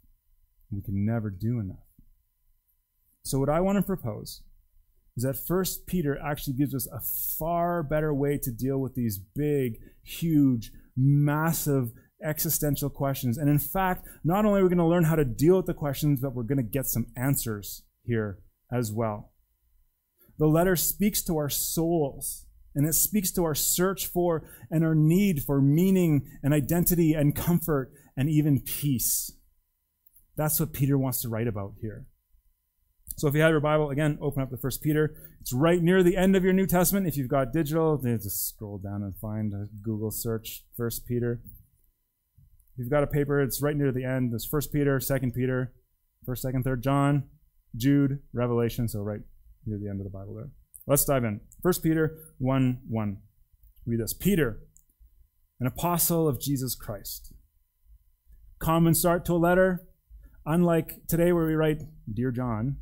We 0.72 0.82
can 0.82 1.06
never 1.06 1.30
do 1.30 1.60
enough. 1.60 1.78
So, 3.24 3.40
what 3.40 3.50
I 3.50 3.60
want 3.60 3.78
to 3.78 3.82
propose 3.82 4.42
is 5.18 5.24
that 5.24 5.36
First 5.36 5.88
Peter 5.88 6.18
actually 6.24 6.54
gives 6.54 6.76
us 6.76 6.88
a 6.88 7.02
far 7.40 7.82
better 7.82 8.14
way 8.14 8.38
to 8.38 8.52
deal 8.52 8.78
with 8.78 8.94
these 8.94 9.18
big, 9.18 9.80
huge, 10.04 10.72
massive 10.96 11.92
existential 12.24 12.90
questions. 12.90 13.38
And 13.38 13.50
in 13.50 13.58
fact, 13.58 14.08
not 14.24 14.46
only 14.46 14.60
are 14.62 14.64
we 14.64 14.70
going 14.70 14.78
to 14.78 14.86
learn 14.86 15.06
how 15.06 15.16
to 15.16 15.26
deal 15.26 15.58
with 15.58 15.66
the 15.66 15.74
questions, 15.74 16.22
but 16.22 16.36
we're 16.36 16.44
going 16.44 16.58
to 16.58 16.64
get 16.64 16.86
some 16.86 17.08
answers 17.18 17.84
here 18.04 18.40
as 18.72 18.92
well. 18.92 19.34
The 20.38 20.48
letter 20.48 20.76
speaks 20.76 21.24
to 21.24 21.38
our 21.38 21.50
souls 21.50 22.46
and 22.76 22.88
it 22.88 22.94
speaks 22.94 23.32
to 23.32 23.44
our 23.44 23.56
search 23.56 24.06
for 24.06 24.48
and 24.70 24.86
our 24.86 24.94
need 24.94 25.42
for 25.44 25.60
meaning 25.60 26.30
and 26.44 26.54
identity 26.54 27.14
and 27.14 27.36
comfort 27.36 27.92
and 28.16 28.30
even 28.30 28.62
peace. 28.62 29.32
That's 30.36 30.60
what 30.60 30.74
Peter 30.74 30.96
wants 30.96 31.22
to 31.24 31.30
write 31.30 31.48
about 31.48 31.74
here. 31.82 32.06
So 33.16 33.28
if 33.28 33.34
you 33.34 33.42
have 33.42 33.52
your 33.52 33.60
Bible, 33.60 33.90
again, 33.90 34.20
open 34.22 34.44
up 34.44 34.52
the 34.52 34.58
First 34.58 34.84
Peter. 34.84 35.16
It's 35.42 35.54
right 35.54 35.82
near 35.82 36.04
the 36.04 36.18
end 36.18 36.36
of 36.36 36.44
your 36.44 36.54
New 36.54 36.68
Testament. 36.68 37.08
If 37.08 37.18
you've 37.18 37.30
got 37.30 37.52
digital, 37.52 37.98
just 37.98 38.50
scroll 38.50 38.78
down 38.78 39.02
and 39.02 39.16
find 39.18 39.54
a 39.54 39.68
Google 39.82 40.12
search 40.12 40.66
First 40.76 41.08
Peter. 41.08 41.42
If 42.74 42.84
you've 42.84 42.92
got 42.92 43.04
a 43.04 43.08
paper, 43.08 43.42
it's 43.42 43.60
right 43.62 43.76
near 43.76 43.92
the 43.92 44.04
end. 44.04 44.32
There's 44.32 44.46
First 44.46 44.72
Peter, 44.72 45.00
Second 45.00 45.34
Peter, 45.34 45.74
First, 46.26 46.44
Second, 46.44 46.64
Third 46.64 46.84
John, 46.84 47.24
Jude, 47.76 48.20
Revelation. 48.34 48.88
So 48.88 49.02
right 49.02 49.22
near 49.66 49.80
the 49.80 49.90
end 49.90 50.00
of 50.00 50.04
the 50.04 50.16
Bible 50.16 50.36
there. 50.36 50.52
Let's 50.86 51.04
dive 51.04 51.24
in. 51.24 51.42
First 51.64 51.82
Peter 51.82 52.18
1 52.38 52.82
1. 52.88 53.18
Read 53.88 54.00
this. 54.00 54.14
Peter, 54.14 54.60
an 55.60 55.66
apostle 55.66 56.28
of 56.28 56.40
Jesus 56.40 56.76
Christ. 56.76 57.34
Common 58.60 58.94
start 58.94 59.26
to 59.26 59.34
a 59.34 59.38
letter. 59.38 59.88
Unlike 60.46 61.08
today 61.08 61.32
where 61.32 61.46
we 61.46 61.56
write, 61.56 61.82
Dear 62.12 62.32
John, 62.32 62.78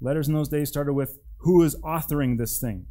letters 0.00 0.28
in 0.28 0.34
those 0.34 0.48
days 0.48 0.68
started 0.68 0.94
with 0.94 1.18
who 1.38 1.62
is 1.62 1.76
authoring 1.76 2.38
this 2.38 2.58
thing. 2.58 2.86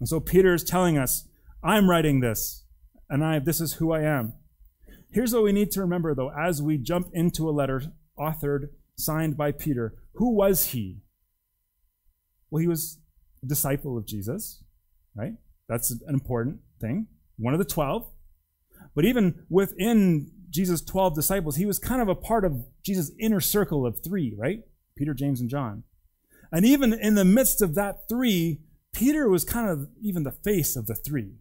And 0.00 0.08
so 0.08 0.20
Peter 0.20 0.54
is 0.54 0.64
telling 0.64 0.98
us, 0.98 1.28
I'm 1.62 1.88
writing 1.88 2.20
this, 2.20 2.64
and 3.08 3.24
I 3.24 3.38
this 3.38 3.60
is 3.60 3.74
who 3.74 3.92
I 3.92 4.02
am. 4.02 4.34
Here's 5.10 5.32
what 5.32 5.44
we 5.44 5.52
need 5.52 5.70
to 5.72 5.80
remember 5.80 6.14
though, 6.14 6.30
as 6.30 6.62
we 6.62 6.78
jump 6.78 7.08
into 7.12 7.48
a 7.48 7.52
letter 7.52 7.82
authored, 8.18 8.70
signed 8.96 9.36
by 9.36 9.52
Peter. 9.52 9.94
Who 10.14 10.34
was 10.34 10.68
he? 10.68 11.02
Well, 12.50 12.60
he 12.60 12.68
was 12.68 12.98
a 13.42 13.46
disciple 13.46 13.96
of 13.96 14.06
Jesus, 14.06 14.62
right? 15.14 15.34
That's 15.68 15.90
an 15.90 16.00
important 16.08 16.60
thing. 16.80 17.06
One 17.36 17.54
of 17.54 17.58
the 17.58 17.64
twelve. 17.64 18.06
But 18.94 19.04
even 19.04 19.46
within 19.48 20.30
Jesus' 20.50 20.82
12 20.82 21.14
disciples, 21.14 21.56
he 21.56 21.64
was 21.64 21.78
kind 21.78 22.02
of 22.02 22.08
a 22.08 22.14
part 22.14 22.44
of 22.44 22.66
Jesus' 22.84 23.10
inner 23.18 23.40
circle 23.40 23.86
of 23.86 24.02
three, 24.04 24.34
right? 24.36 24.60
Peter, 24.96 25.14
James, 25.14 25.40
and 25.40 25.48
John. 25.48 25.84
And 26.52 26.66
even 26.66 26.92
in 26.92 27.14
the 27.14 27.24
midst 27.24 27.62
of 27.62 27.74
that 27.74 28.08
three, 28.08 28.60
Peter 28.92 29.28
was 29.28 29.44
kind 29.44 29.68
of 29.68 29.88
even 30.02 30.22
the 30.22 30.32
face 30.32 30.76
of 30.76 30.86
the 30.86 30.94
three. 30.94 31.32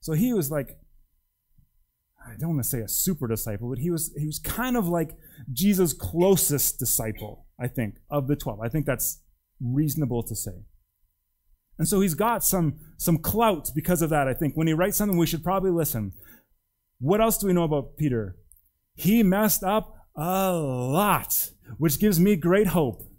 So 0.00 0.14
he 0.14 0.32
was 0.32 0.50
like, 0.50 0.78
I 2.26 2.36
don't 2.38 2.50
want 2.50 2.62
to 2.62 2.68
say 2.68 2.80
a 2.80 2.88
super 2.88 3.28
disciple, 3.28 3.68
but 3.68 3.78
he 3.78 3.90
was 3.90 4.12
he 4.16 4.26
was 4.26 4.38
kind 4.38 4.76
of 4.76 4.88
like 4.88 5.16
Jesus' 5.52 5.92
closest 5.92 6.78
disciple, 6.78 7.46
I 7.58 7.68
think, 7.68 7.96
of 8.10 8.28
the 8.28 8.36
12. 8.36 8.60
I 8.60 8.68
think 8.68 8.86
that's 8.86 9.20
reasonable 9.60 10.22
to 10.22 10.34
say. 10.34 10.64
And 11.78 11.88
so 11.88 12.00
he's 12.00 12.14
got 12.14 12.44
some 12.44 12.78
some 12.98 13.18
clout 13.18 13.70
because 13.74 14.02
of 14.02 14.10
that, 14.10 14.28
I 14.28 14.34
think. 14.34 14.54
When 14.54 14.66
he 14.66 14.74
writes 14.74 14.96
something, 14.96 15.18
we 15.18 15.26
should 15.26 15.44
probably 15.44 15.70
listen. 15.70 16.12
What 16.98 17.20
else 17.20 17.38
do 17.38 17.46
we 17.46 17.54
know 17.54 17.64
about 17.64 17.96
Peter? 17.96 18.36
He 18.94 19.22
messed 19.22 19.64
up 19.64 19.94
a 20.14 20.52
lot, 20.52 21.50
which 21.78 21.98
gives 21.98 22.20
me 22.20 22.36
great 22.36 22.68
hope. 22.68 23.09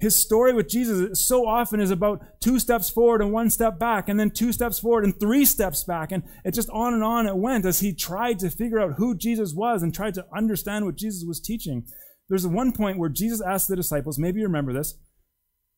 His 0.00 0.14
story 0.14 0.52
with 0.52 0.68
Jesus 0.68 1.26
so 1.26 1.44
often 1.44 1.80
is 1.80 1.90
about 1.90 2.22
two 2.40 2.60
steps 2.60 2.88
forward 2.88 3.20
and 3.20 3.32
one 3.32 3.50
step 3.50 3.80
back, 3.80 4.08
and 4.08 4.18
then 4.18 4.30
two 4.30 4.52
steps 4.52 4.78
forward 4.78 5.04
and 5.04 5.18
three 5.18 5.44
steps 5.44 5.82
back. 5.82 6.12
And 6.12 6.22
it 6.44 6.54
just 6.54 6.70
on 6.70 6.94
and 6.94 7.02
on 7.02 7.26
it 7.26 7.36
went 7.36 7.66
as 7.66 7.80
he 7.80 7.92
tried 7.92 8.38
to 8.40 8.50
figure 8.50 8.78
out 8.78 8.94
who 8.96 9.16
Jesus 9.16 9.54
was 9.54 9.82
and 9.82 9.92
tried 9.92 10.14
to 10.14 10.26
understand 10.32 10.84
what 10.84 10.96
Jesus 10.96 11.24
was 11.26 11.40
teaching. 11.40 11.84
There's 12.28 12.46
one 12.46 12.72
point 12.72 12.98
where 12.98 13.08
Jesus 13.08 13.40
asked 13.40 13.68
the 13.68 13.74
disciples, 13.74 14.18
maybe 14.18 14.38
you 14.38 14.46
remember 14.46 14.72
this, 14.72 14.94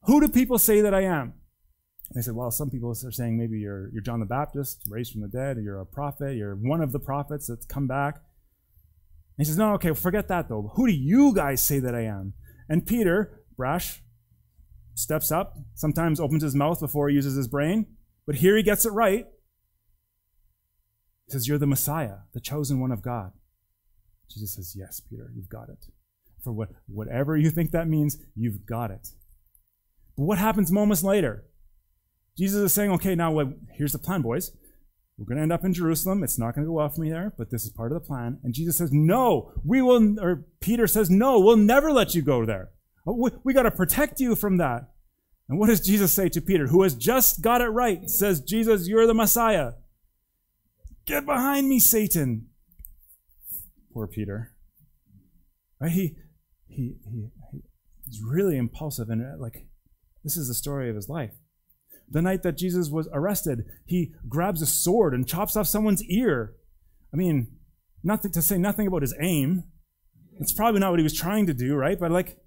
who 0.02 0.20
do 0.20 0.28
people 0.28 0.58
say 0.58 0.82
that 0.82 0.94
I 0.94 1.04
am? 1.04 1.34
They 2.14 2.20
said, 2.20 2.34
well, 2.34 2.50
some 2.50 2.68
people 2.70 2.90
are 2.90 3.12
saying 3.12 3.38
maybe 3.38 3.58
you're, 3.58 3.88
you're 3.92 4.02
John 4.02 4.20
the 4.20 4.26
Baptist, 4.26 4.82
raised 4.90 5.12
from 5.12 5.22
the 5.22 5.28
dead, 5.28 5.56
or 5.56 5.60
you're 5.60 5.80
a 5.80 5.86
prophet, 5.86 6.36
you're 6.36 6.56
one 6.56 6.82
of 6.82 6.92
the 6.92 6.98
prophets 6.98 7.46
that's 7.46 7.64
come 7.64 7.86
back. 7.86 8.16
And 8.16 9.38
he 9.38 9.44
says, 9.44 9.56
no, 9.56 9.74
okay, 9.74 9.94
forget 9.94 10.28
that 10.28 10.48
though. 10.48 10.72
Who 10.74 10.86
do 10.88 10.92
you 10.92 11.32
guys 11.34 11.64
say 11.64 11.78
that 11.78 11.94
I 11.94 12.02
am? 12.02 12.34
And 12.68 12.84
Peter, 12.86 13.40
brash, 13.56 14.02
steps 15.10 15.32
up, 15.32 15.58
sometimes 15.74 16.20
opens 16.20 16.44
his 16.44 16.54
mouth 16.54 16.78
before 16.78 17.08
he 17.08 17.16
uses 17.16 17.34
his 17.34 17.48
brain, 17.48 17.84
but 18.26 18.36
here 18.36 18.56
he 18.56 18.62
gets 18.62 18.86
it 18.86 18.92
right. 18.92 19.26
He 21.26 21.32
says, 21.32 21.48
You're 21.48 21.58
the 21.58 21.66
Messiah, 21.66 22.18
the 22.32 22.40
chosen 22.40 22.78
one 22.78 22.92
of 22.92 23.02
God. 23.02 23.32
Jesus 24.30 24.54
says, 24.54 24.76
Yes, 24.78 25.00
Peter, 25.00 25.32
you've 25.34 25.48
got 25.48 25.68
it. 25.68 25.86
For 26.44 26.52
what, 26.52 26.68
whatever 26.86 27.36
you 27.36 27.50
think 27.50 27.72
that 27.72 27.88
means, 27.88 28.18
you've 28.36 28.64
got 28.64 28.92
it. 28.92 29.08
But 30.16 30.24
what 30.24 30.38
happens 30.38 30.70
moments 30.70 31.02
later? 31.02 31.44
Jesus 32.38 32.60
is 32.60 32.72
saying, 32.72 32.92
okay, 32.92 33.16
now 33.16 33.36
here's 33.76 33.92
the 33.92 33.98
plan, 33.98 34.22
boys. 34.22 34.52
We're 35.18 35.26
going 35.26 35.36
to 35.36 35.42
end 35.42 35.52
up 35.52 35.64
in 35.64 35.74
Jerusalem. 35.74 36.22
It's 36.22 36.38
not 36.38 36.54
going 36.54 36.64
to 36.64 36.68
go 36.68 36.74
well 36.74 36.88
for 36.88 37.00
me 37.00 37.10
there, 37.10 37.34
but 37.36 37.50
this 37.50 37.64
is 37.64 37.70
part 37.70 37.92
of 37.92 38.00
the 38.00 38.06
plan. 38.06 38.38
And 38.44 38.54
Jesus 38.54 38.78
says, 38.78 38.90
no, 38.92 39.52
we 39.64 39.82
will, 39.82 40.18
or 40.20 40.46
Peter 40.60 40.86
says, 40.86 41.10
no, 41.10 41.40
we'll 41.40 41.56
never 41.56 41.92
let 41.92 42.14
you 42.14 42.22
go 42.22 42.46
there. 42.46 42.70
We, 43.04 43.30
we 43.44 43.52
got 43.52 43.64
to 43.64 43.70
protect 43.70 44.20
you 44.20 44.36
from 44.36 44.58
that. 44.58 44.88
And 45.50 45.58
what 45.58 45.66
does 45.66 45.80
Jesus 45.80 46.12
say 46.12 46.28
to 46.28 46.40
Peter, 46.40 46.68
who 46.68 46.84
has 46.84 46.94
just 46.94 47.42
got 47.42 47.60
it 47.60 47.66
right? 47.66 48.08
Says, 48.08 48.40
Jesus, 48.40 48.86
you're 48.86 49.08
the 49.08 49.14
Messiah. 49.14 49.72
Get 51.06 51.26
behind 51.26 51.68
me, 51.68 51.80
Satan. 51.80 52.46
Poor 53.92 54.06
Peter. 54.06 54.52
Right? 55.80 55.90
He, 55.90 56.14
he, 56.68 56.94
he, 57.02 57.30
he's 58.06 58.22
really 58.22 58.56
impulsive 58.56 59.08
and 59.10 59.22
uh, 59.22 59.42
like, 59.42 59.66
this 60.22 60.36
is 60.36 60.46
the 60.46 60.54
story 60.54 60.88
of 60.88 60.94
his 60.94 61.08
life. 61.08 61.32
The 62.08 62.22
night 62.22 62.44
that 62.44 62.56
Jesus 62.56 62.88
was 62.88 63.08
arrested, 63.12 63.64
he 63.86 64.12
grabs 64.28 64.62
a 64.62 64.66
sword 64.66 65.14
and 65.14 65.26
chops 65.26 65.56
off 65.56 65.66
someone's 65.66 66.04
ear. 66.04 66.54
I 67.12 67.16
mean, 67.16 67.56
nothing 68.04 68.30
to 68.32 68.42
say 68.42 68.56
nothing 68.56 68.86
about 68.86 69.02
his 69.02 69.16
aim. 69.20 69.64
It's 70.38 70.52
probably 70.52 70.78
not 70.78 70.90
what 70.90 71.00
he 71.00 71.04
was 71.04 71.18
trying 71.18 71.46
to 71.46 71.54
do, 71.54 71.74
right? 71.74 71.98
But 71.98 72.12
like, 72.12 72.38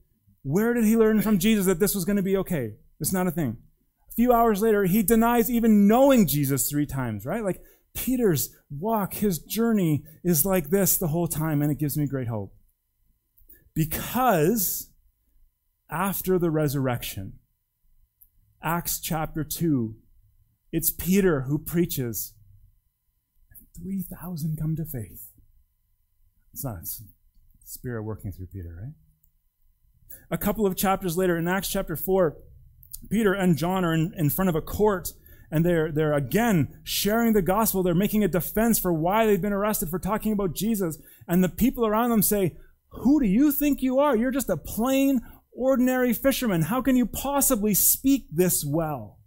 where 0.43 0.73
did 0.73 0.85
he 0.85 0.95
learn 0.95 1.21
from 1.21 1.37
Jesus 1.37 1.65
that 1.65 1.79
this 1.79 1.93
was 1.93 2.05
going 2.05 2.15
to 2.15 2.23
be 2.23 2.37
okay? 2.37 2.75
It's 2.99 3.13
not 3.13 3.27
a 3.27 3.31
thing. 3.31 3.57
A 4.09 4.13
few 4.13 4.31
hours 4.31 4.61
later, 4.61 4.85
he 4.85 5.03
denies 5.03 5.49
even 5.49 5.87
knowing 5.87 6.27
Jesus 6.27 6.69
three 6.69 6.85
times, 6.85 7.25
right? 7.25 7.43
Like 7.43 7.61
Peter's 7.95 8.55
walk, 8.69 9.15
his 9.15 9.39
journey 9.39 10.03
is 10.23 10.45
like 10.45 10.69
this 10.69 10.97
the 10.97 11.07
whole 11.07 11.27
time, 11.27 11.61
and 11.61 11.71
it 11.71 11.79
gives 11.79 11.97
me 11.97 12.07
great 12.07 12.27
hope. 12.27 12.53
Because 13.73 14.89
after 15.89 16.37
the 16.37 16.51
resurrection, 16.51 17.39
Acts 18.63 18.99
chapter 18.99 19.43
2. 19.43 19.95
It's 20.71 20.89
Peter 20.89 21.41
who 21.41 21.59
preaches. 21.59 22.33
And 23.51 23.67
3,000 23.83 24.57
come 24.57 24.75
to 24.77 24.85
faith. 24.85 25.29
It's 26.53 26.63
not 26.63 26.79
it's 26.81 27.03
Spirit 27.65 28.03
working 28.03 28.31
through 28.31 28.47
Peter, 28.47 28.77
right? 28.81 28.93
A 30.31 30.37
couple 30.37 30.65
of 30.65 30.77
chapters 30.77 31.17
later, 31.17 31.37
in 31.37 31.47
Acts 31.47 31.69
chapter 31.69 31.95
4, 31.95 32.37
Peter 33.09 33.33
and 33.33 33.57
John 33.57 33.85
are 33.85 33.93
in, 33.93 34.13
in 34.17 34.29
front 34.29 34.49
of 34.49 34.55
a 34.55 34.61
court 34.61 35.13
and 35.51 35.63
they're, 35.65 35.91
they're 35.91 36.13
again 36.13 36.79
sharing 36.83 37.33
the 37.33 37.41
gospel. 37.41 37.83
They're 37.83 37.93
making 37.93 38.23
a 38.23 38.27
defense 38.27 38.79
for 38.79 38.91
why 38.91 39.25
they've 39.25 39.41
been 39.41 39.53
arrested 39.53 39.89
for 39.89 39.99
talking 39.99 40.31
about 40.31 40.55
Jesus. 40.55 40.97
And 41.27 41.43
the 41.43 41.49
people 41.49 41.85
around 41.85 42.09
them 42.09 42.23
say, 42.23 42.57
Who 42.89 43.19
do 43.21 43.27
you 43.27 43.51
think 43.51 43.81
you 43.81 43.99
are? 43.99 44.15
You're 44.15 44.31
just 44.31 44.49
a 44.49 44.57
plain 44.57 45.21
ordinary 45.51 46.13
fisherman. 46.13 46.63
How 46.63 46.81
can 46.81 46.95
you 46.95 47.05
possibly 47.05 47.73
speak 47.73 48.25
this 48.31 48.65
well? 48.65 49.19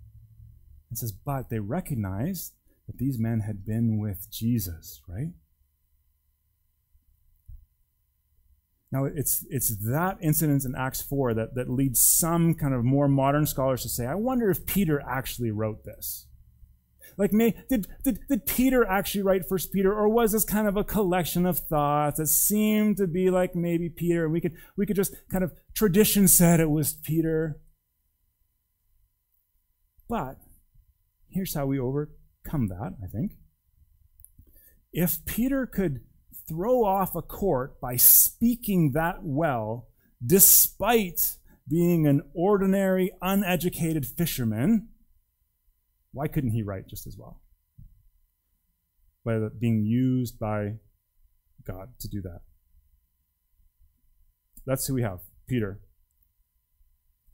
It 0.91 0.99
says, 0.99 1.13
but 1.13 1.51
they 1.51 1.59
recognized 1.59 2.55
that 2.87 2.99
these 2.99 3.19
men 3.19 3.41
had 3.41 3.65
been 3.65 3.99
with 3.99 4.31
Jesus, 4.31 5.01
right? 5.09 5.33
Now, 8.93 9.05
it's, 9.05 9.45
it's 9.51 9.77
that 9.89 10.19
incident 10.23 10.65
in 10.65 10.75
Acts 10.77 11.03
4 11.03 11.35
that, 11.35 11.55
that 11.57 11.69
leads 11.69 12.07
some 12.07 12.55
kind 12.55 12.73
of 12.73 12.85
more 12.85 13.09
modern 13.09 13.47
scholars 13.47 13.83
to 13.83 13.89
say, 13.89 14.07
I 14.07 14.15
wonder 14.15 14.49
if 14.49 14.65
Peter 14.65 15.03
actually 15.09 15.51
wrote 15.51 15.85
this. 15.85 16.29
Like, 17.19 17.33
may, 17.33 17.55
did, 17.69 17.87
did, 18.05 18.21
did 18.29 18.47
Peter 18.47 18.87
actually 18.87 19.23
write 19.23 19.49
First 19.49 19.73
Peter, 19.73 19.93
or 19.93 20.09
was 20.09 20.33
this 20.33 20.45
kind 20.45 20.69
of 20.69 20.77
a 20.77 20.85
collection 20.85 21.47
of 21.47 21.59
thoughts 21.59 22.19
that 22.19 22.27
seemed 22.27 22.99
to 22.99 23.07
be 23.07 23.31
like 23.31 23.55
maybe 23.57 23.89
Peter, 23.89 24.25
and 24.25 24.33
we 24.33 24.41
could, 24.41 24.55
we 24.77 24.87
could 24.87 24.97
just 24.97 25.15
kind 25.31 25.43
of, 25.43 25.53
tradition 25.75 26.29
said 26.29 26.61
it 26.61 26.71
was 26.71 26.93
Peter. 26.93 27.59
But 30.09 30.37
here's 31.29 31.55
how 31.55 31.67
we 31.67 31.79
overcome 31.79 32.69
that, 32.69 32.93
I 33.03 33.07
think. 33.09 33.33
If 34.93 35.25
Peter 35.25 35.67
could 35.67 36.01
throw 36.49 36.85
off 36.85 37.15
a 37.15 37.23
court 37.23 37.81
by 37.81 37.97
speaking 37.97 38.93
that 38.93 39.19
well, 39.23 39.89
despite 40.25 41.37
being 41.69 42.07
an 42.07 42.23
ordinary, 42.35 43.13
uneducated 43.21 44.07
fisherman, 44.07 44.89
why 46.13 46.29
couldn't 46.29 46.53
he 46.53 46.63
write 46.63 46.89
just 46.89 47.07
as 47.07 47.17
well? 47.19 47.41
By 49.25 49.39
being 49.59 49.85
used 49.85 50.39
by 50.39 50.77
God 51.67 51.89
to 52.01 52.09
do 52.09 52.23
that. 52.23 52.41
That's 54.65 54.87
who 54.87 54.95
we 54.95 55.03
have, 55.03 55.21
Peter. 55.49 55.81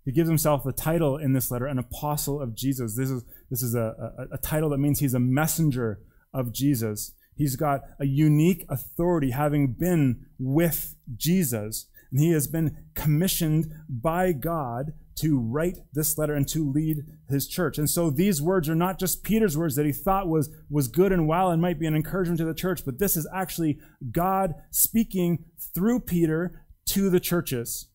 He 0.04 0.12
gives 0.12 0.28
himself 0.28 0.66
a 0.66 0.72
title 0.72 1.16
in 1.16 1.32
this 1.32 1.50
letter, 1.50 1.66
an 1.66 1.78
apostle 1.78 2.40
of 2.40 2.56
Jesus. 2.56 2.96
This 2.96 3.10
is, 3.10 3.22
this 3.50 3.62
is 3.62 3.74
a, 3.74 3.94
a, 4.18 4.34
a 4.34 4.38
title 4.38 4.70
that 4.70 4.78
means 4.78 4.98
he's 4.98 5.14
a 5.14 5.20
messenger 5.20 6.00
of 6.34 6.52
Jesus. 6.52 7.12
He's 7.34 7.56
got 7.56 7.82
a 7.98 8.06
unique 8.06 8.64
authority 8.68 9.30
having 9.30 9.72
been 9.72 10.26
with 10.38 10.94
Jesus. 11.16 11.86
And 12.10 12.20
he 12.20 12.32
has 12.32 12.46
been 12.46 12.76
commissioned 12.94 13.72
by 13.88 14.32
God 14.32 14.92
to 15.16 15.38
write 15.38 15.78
this 15.92 16.16
letter 16.16 16.34
and 16.34 16.48
to 16.48 16.70
lead 16.70 17.04
his 17.28 17.46
church. 17.46 17.78
And 17.78 17.88
so 17.88 18.10
these 18.10 18.40
words 18.40 18.68
are 18.68 18.74
not 18.74 18.98
just 18.98 19.22
Peter's 19.22 19.56
words 19.56 19.76
that 19.76 19.86
he 19.86 19.92
thought 19.92 20.28
was, 20.28 20.50
was 20.70 20.88
good 20.88 21.12
and 21.12 21.26
well 21.26 21.50
and 21.50 21.60
might 21.60 21.78
be 21.78 21.86
an 21.86 21.94
encouragement 21.94 22.38
to 22.38 22.44
the 22.44 22.54
church, 22.54 22.84
but 22.84 22.98
this 22.98 23.16
is 23.16 23.28
actually 23.34 23.78
God 24.10 24.54
speaking 24.70 25.44
through 25.74 26.00
Peter 26.00 26.64
to 26.86 27.10
the 27.10 27.20
churches. 27.20 27.88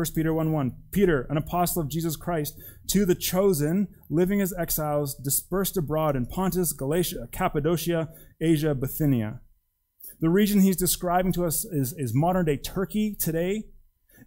1 0.00 0.06
Peter 0.14 0.32
1 0.32 0.50
1. 0.50 0.76
Peter, 0.92 1.26
an 1.28 1.36
apostle 1.36 1.82
of 1.82 1.90
Jesus 1.90 2.16
Christ, 2.16 2.58
to 2.86 3.04
the 3.04 3.14
chosen, 3.14 3.86
living 4.08 4.40
as 4.40 4.54
exiles, 4.58 5.14
dispersed 5.14 5.76
abroad 5.76 6.16
in 6.16 6.24
Pontus, 6.24 6.72
Galatia, 6.72 7.28
Cappadocia, 7.32 8.08
Asia, 8.40 8.74
Bithynia. 8.74 9.40
The 10.18 10.30
region 10.30 10.60
he's 10.60 10.78
describing 10.78 11.34
to 11.34 11.44
us 11.44 11.66
is, 11.66 11.92
is 11.98 12.14
modern 12.14 12.46
day 12.46 12.56
Turkey 12.56 13.14
today 13.14 13.64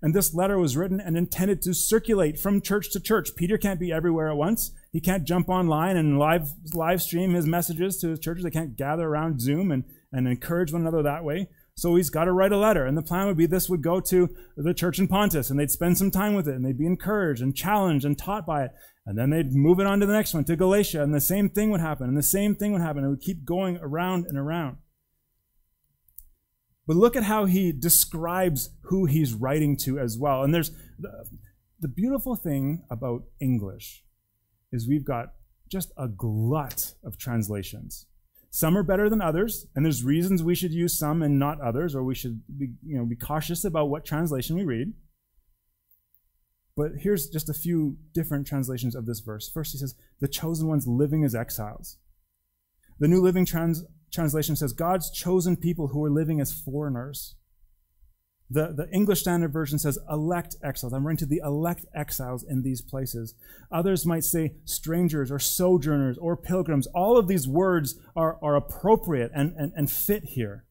And 0.04 0.14
this 0.14 0.36
letter 0.36 0.60
was 0.60 0.78
written 0.78 1.00
and 1.00 1.18
intended 1.18 1.62
to 1.64 1.74
circulate 1.74 2.38
from 2.38 2.62
church 2.62 2.92
to 2.92 3.00
church. 3.00 3.30
Peter 3.36 3.58
can't 3.58 3.80
be 3.80 3.92
everywhere 3.92 4.30
at 4.30 4.38
once. 4.38 4.72
He 4.92 5.00
can't 5.00 5.24
jump 5.24 5.50
online 5.50 5.98
and 5.98 6.20
live, 6.20 6.50
live 6.76 7.02
stream 7.02 7.34
his 7.34 7.48
messages 7.48 7.98
to 8.02 8.10
his 8.10 8.20
churches. 8.20 8.44
They 8.44 8.52
can't 8.52 8.76
gather 8.76 9.08
around 9.08 9.42
Zoom 9.42 9.72
and, 9.72 9.86
and 10.12 10.28
encourage 10.28 10.72
one 10.72 10.82
another 10.84 11.02
that 11.02 11.24
way. 11.24 11.48
So 11.76 11.96
he's 11.96 12.10
got 12.10 12.26
to 12.26 12.32
write 12.32 12.52
a 12.52 12.58
letter. 12.58 12.86
And 12.86 12.98
the 12.98 13.02
plan 13.02 13.28
would 13.28 13.38
be 13.38 13.46
this 13.46 13.70
would 13.70 13.82
go 13.82 14.00
to 14.00 14.30
the 14.56 14.74
church 14.74 15.00
in 15.00 15.08
Pontus 15.08 15.50
and 15.50 15.60
they'd 15.60 15.72
spend 15.72 15.98
some 15.98 16.12
time 16.12 16.36
with 16.36 16.48
it 16.48 16.56
and 16.56 16.66
they'd 16.66 16.78
be 16.78 16.86
encouraged 16.86 17.42
and 17.42 17.56
challenged 17.56 18.06
and 18.06 18.18
taught 18.18 18.46
by 18.46 18.64
it. 18.64 18.72
And 19.06 19.18
then 19.18 19.32
they'd 19.32 19.52
move 19.52 19.80
it 19.80 19.88
on 19.88 20.00
to 20.00 20.06
the 20.06 20.14
next 20.14 20.34
one, 20.34 20.46
to 20.46 20.56
Galatia, 20.56 21.04
and 21.04 21.14
the 21.14 21.20
same 21.20 21.50
thing 21.50 21.72
would 21.72 21.82
happen, 21.82 22.08
and 22.08 22.18
the 22.18 22.24
same 22.24 22.56
thing 22.56 22.72
would 22.72 22.82
happen. 22.82 23.00
And 23.00 23.08
it 23.08 23.10
would 23.10 23.22
keep 23.22 23.44
going 23.44 23.78
around 23.82 24.28
and 24.28 24.38
around. 24.38 24.78
But 26.88 26.96
look 26.96 27.16
at 27.16 27.24
how 27.24 27.46
he 27.46 27.72
describes 27.72 28.70
who 28.84 29.06
he's 29.06 29.34
writing 29.34 29.78
to 29.78 30.00
as 30.00 30.18
well. 30.18 30.44
And 30.44 30.54
there's 30.54 30.72
the, 31.00 31.26
the 31.80 31.88
beautiful 31.88 32.36
thing 32.36 32.84
about 32.90 33.24
English 33.42 34.04
is 34.72 34.88
we've 34.88 35.06
got 35.06 35.34
just 35.70 35.92
a 35.98 36.08
glut 36.08 36.94
of 37.04 37.18
translations. 37.18 38.06
Some 38.56 38.78
are 38.78 38.84
better 38.84 39.10
than 39.10 39.20
others, 39.20 39.66
and 39.76 39.84
there's 39.84 40.04
reasons 40.04 40.44
we 40.44 40.54
should 40.54 40.74
use 40.74 40.96
some 40.96 41.24
and 41.24 41.40
not 41.40 41.60
others, 41.60 41.96
or 41.96 42.04
we 42.04 42.14
should 42.14 42.44
be, 42.56 42.74
you 42.86 42.96
know, 42.96 43.04
be 43.04 43.16
cautious 43.16 43.66
about 43.66 43.90
what 43.90 44.06
translation 44.06 44.56
we 44.56 44.64
read. 44.64 44.94
But 46.78 46.92
here's 47.00 47.30
just 47.30 47.50
a 47.50 47.54
few 47.56 47.98
different 48.14 48.46
translations 48.46 48.94
of 48.94 49.08
this 49.08 49.22
verse. 49.22 49.50
First, 49.50 49.72
he 49.72 49.80
says, 49.80 49.96
the 50.20 50.28
chosen 50.28 50.68
ones 50.68 50.86
living 50.86 51.24
as 51.24 51.34
exiles. 51.34 51.98
The 53.00 53.08
New 53.08 53.22
Living 53.22 53.44
Trans- 53.44 53.86
Translation 54.14 54.56
says, 54.56 54.72
God's 54.72 55.10
chosen 55.10 55.58
people 55.58 55.88
who 55.88 56.04
are 56.04 56.12
living 56.12 56.40
as 56.40 56.54
foreigners. 56.54 57.34
The, 58.54 58.72
the 58.72 58.88
English 58.92 59.22
Standard 59.22 59.52
Version 59.52 59.80
says 59.80 59.98
elect 60.08 60.58
exiles. 60.64 60.94
I'm 60.94 61.04
referring 61.04 61.18
to 61.18 61.26
the 61.26 61.42
elect 61.44 61.86
exiles 61.96 62.44
in 62.48 62.62
these 62.62 62.84
places. 62.84 63.34
Others 63.72 64.06
might 64.06 64.24
say 64.24 64.54
strangers 64.64 65.32
or 65.32 65.40
sojourners 65.40 66.20
or 66.20 66.38
pilgrims. 66.38 66.86
All 66.94 67.18
of 67.18 67.28
these 67.28 67.48
words 67.48 67.96
are, 68.16 68.38
are 68.44 68.56
appropriate 68.56 69.32
and, 69.34 69.56
and, 69.58 69.74
and 69.76 69.90
fit 69.90 70.24
here. 70.26 70.66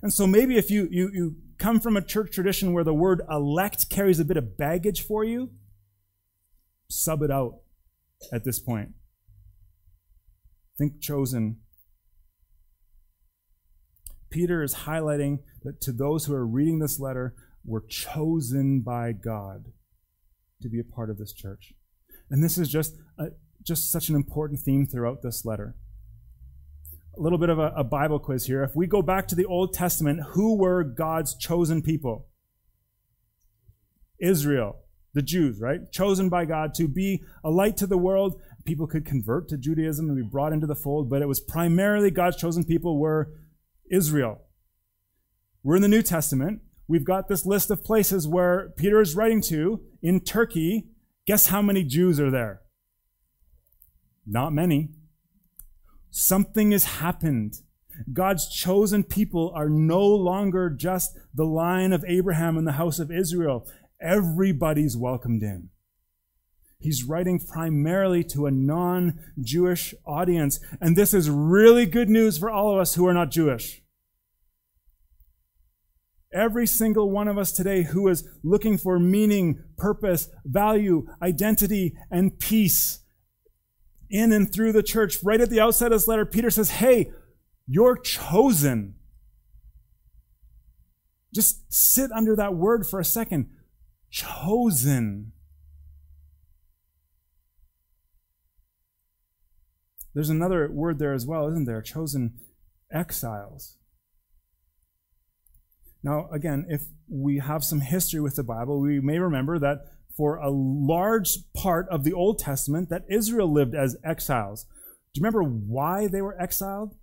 And 0.00 0.14
so 0.14 0.28
maybe 0.28 0.56
if 0.56 0.70
you, 0.70 0.86
you, 0.92 1.10
you 1.12 1.36
come 1.58 1.80
from 1.80 1.96
a 1.96 2.02
church 2.02 2.30
tradition 2.32 2.72
where 2.72 2.84
the 2.84 2.94
word 2.94 3.20
elect 3.28 3.90
carries 3.90 4.20
a 4.20 4.24
bit 4.24 4.36
of 4.36 4.56
baggage 4.56 5.04
for 5.04 5.24
you, 5.24 5.50
sub 6.88 7.20
it 7.22 7.32
out 7.32 7.62
at 8.32 8.44
this 8.44 8.60
point. 8.60 8.90
Think 10.78 11.00
chosen. 11.00 11.61
Peter 14.32 14.62
is 14.62 14.74
highlighting 14.74 15.38
that 15.62 15.80
to 15.82 15.92
those 15.92 16.24
who 16.24 16.34
are 16.34 16.46
reading 16.46 16.80
this 16.80 16.98
letter, 16.98 17.34
were 17.64 17.84
chosen 17.88 18.80
by 18.80 19.12
God 19.12 19.66
to 20.60 20.68
be 20.68 20.80
a 20.80 20.84
part 20.84 21.10
of 21.10 21.18
this 21.18 21.32
church. 21.32 21.74
And 22.28 22.42
this 22.42 22.58
is 22.58 22.68
just, 22.68 22.96
a, 23.18 23.26
just 23.62 23.92
such 23.92 24.08
an 24.08 24.16
important 24.16 24.58
theme 24.58 24.84
throughout 24.86 25.22
this 25.22 25.44
letter 25.44 25.76
a 27.16 27.20
little 27.20 27.38
bit 27.38 27.50
of 27.50 27.58
a, 27.58 27.72
a, 27.76 27.84
Bible 27.84 28.18
quiz 28.18 28.46
here. 28.46 28.62
If 28.62 28.74
we 28.74 28.86
go 28.86 29.02
back 29.02 29.28
to 29.28 29.34
the 29.34 29.44
Old 29.44 29.74
Testament, 29.74 30.20
who 30.30 30.56
were 30.56 30.82
God's 30.82 31.34
chosen 31.34 31.82
people? 31.82 32.28
Israel, 34.18 34.76
the 35.14 35.22
Jews, 35.22 35.60
right? 35.60 35.80
Chosen 35.90 36.28
by 36.28 36.44
God 36.44 36.74
to 36.74 36.88
be 36.88 37.22
a 37.44 37.50
light 37.50 37.76
to 37.78 37.86
the 37.86 37.98
world. 37.98 38.40
People 38.64 38.86
could 38.86 39.04
convert 39.04 39.48
to 39.48 39.58
Judaism 39.58 40.08
and 40.08 40.16
be 40.16 40.22
brought 40.22 40.52
into 40.52 40.66
the 40.66 40.74
fold, 40.74 41.10
but 41.10 41.20
it 41.20 41.28
was 41.28 41.40
primarily 41.40 42.10
God's 42.10 42.36
chosen 42.36 42.64
people 42.64 42.98
were 42.98 43.30
Israel. 43.92 44.40
We're 45.62 45.76
in 45.76 45.82
the 45.82 45.88
New 45.88 46.02
Testament. 46.02 46.62
We've 46.88 47.04
got 47.04 47.28
this 47.28 47.46
list 47.46 47.70
of 47.70 47.84
places 47.84 48.26
where 48.26 48.70
Peter 48.76 49.00
is 49.00 49.14
writing 49.14 49.40
to 49.42 49.80
in 50.02 50.20
Turkey. 50.20 50.88
Guess 51.26 51.46
how 51.46 51.62
many 51.62 51.84
Jews 51.84 52.18
are 52.18 52.30
there? 52.30 52.62
Not 54.26 54.52
many. 54.52 54.90
Something 56.10 56.72
has 56.72 56.84
happened. 56.84 57.60
God's 58.12 58.48
chosen 58.48 59.04
people 59.04 59.52
are 59.54 59.68
no 59.68 60.04
longer 60.04 60.70
just 60.70 61.16
the 61.34 61.44
line 61.44 61.92
of 61.92 62.04
Abraham 62.08 62.56
and 62.56 62.66
the 62.66 62.72
house 62.72 62.98
of 62.98 63.10
Israel. 63.10 63.66
Everybody's 64.00 64.96
welcomed 64.96 65.42
in. 65.42 65.68
He's 66.80 67.04
writing 67.04 67.38
primarily 67.38 68.24
to 68.24 68.46
a 68.46 68.50
non 68.50 69.20
Jewish 69.40 69.94
audience. 70.04 70.58
And 70.80 70.96
this 70.96 71.14
is 71.14 71.30
really 71.30 71.86
good 71.86 72.08
news 72.08 72.38
for 72.38 72.50
all 72.50 72.72
of 72.72 72.80
us 72.80 72.94
who 72.94 73.06
are 73.06 73.14
not 73.14 73.30
Jewish. 73.30 73.81
Every 76.32 76.66
single 76.66 77.10
one 77.10 77.28
of 77.28 77.36
us 77.36 77.52
today 77.52 77.82
who 77.82 78.08
is 78.08 78.26
looking 78.42 78.78
for 78.78 78.98
meaning, 78.98 79.62
purpose, 79.76 80.30
value, 80.44 81.06
identity, 81.20 81.94
and 82.10 82.38
peace 82.38 83.00
in 84.10 84.32
and 84.32 84.52
through 84.52 84.72
the 84.72 84.82
church. 84.82 85.18
Right 85.22 85.40
at 85.40 85.50
the 85.50 85.60
outset 85.60 85.92
of 85.92 85.98
this 85.98 86.08
letter, 86.08 86.24
Peter 86.24 86.50
says, 86.50 86.70
Hey, 86.70 87.10
you're 87.66 87.96
chosen. 87.96 88.94
Just 91.34 91.72
sit 91.72 92.10
under 92.12 92.36
that 92.36 92.54
word 92.54 92.86
for 92.86 93.00
a 93.00 93.04
second. 93.04 93.48
Chosen. 94.10 95.32
There's 100.14 100.28
another 100.28 100.70
word 100.70 100.98
there 100.98 101.14
as 101.14 101.26
well, 101.26 101.48
isn't 101.48 101.64
there? 101.64 101.80
Chosen 101.80 102.34
exiles. 102.92 103.78
Now, 106.02 106.28
again, 106.32 106.66
if 106.68 106.82
we 107.08 107.38
have 107.38 107.64
some 107.64 107.80
history 107.80 108.20
with 108.20 108.36
the 108.36 108.42
Bible, 108.42 108.80
we 108.80 109.00
may 109.00 109.18
remember 109.18 109.58
that 109.58 109.84
for 110.16 110.36
a 110.36 110.50
large 110.50 111.38
part 111.54 111.88
of 111.88 112.04
the 112.04 112.12
Old 112.12 112.38
Testament 112.38 112.88
that 112.90 113.04
Israel 113.08 113.52
lived 113.52 113.74
as 113.74 113.96
exiles. 114.04 114.64
Do 115.14 115.20
you 115.20 115.24
remember 115.24 115.42
why 115.42 116.08
they 116.08 116.22
were 116.22 116.40
exiled? 116.40 116.96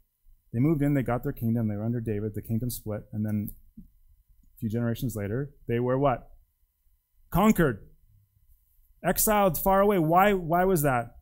They 0.54 0.60
moved 0.60 0.82
in, 0.82 0.94
they 0.96 1.04
got 1.04 1.24
their 1.24 1.32
kingdom, 1.32 1.68
they 1.68 1.76
were 1.76 1.86
under 1.86 2.02
David, 2.02 2.34
the 2.34 2.42
kingdom 2.42 2.70
split, 2.70 3.04
and 3.14 3.26
then 3.26 3.50
a 3.78 4.58
few 4.60 4.70
generations 4.70 5.16
later, 5.16 5.52
they 5.68 5.80
were 5.80 5.98
what? 5.98 6.30
Conquered. 7.32 7.88
Exiled 9.06 9.58
far 9.58 9.80
away. 9.80 10.00
Why, 10.00 10.34
why 10.34 10.66
was 10.66 10.82
that? 10.82 11.16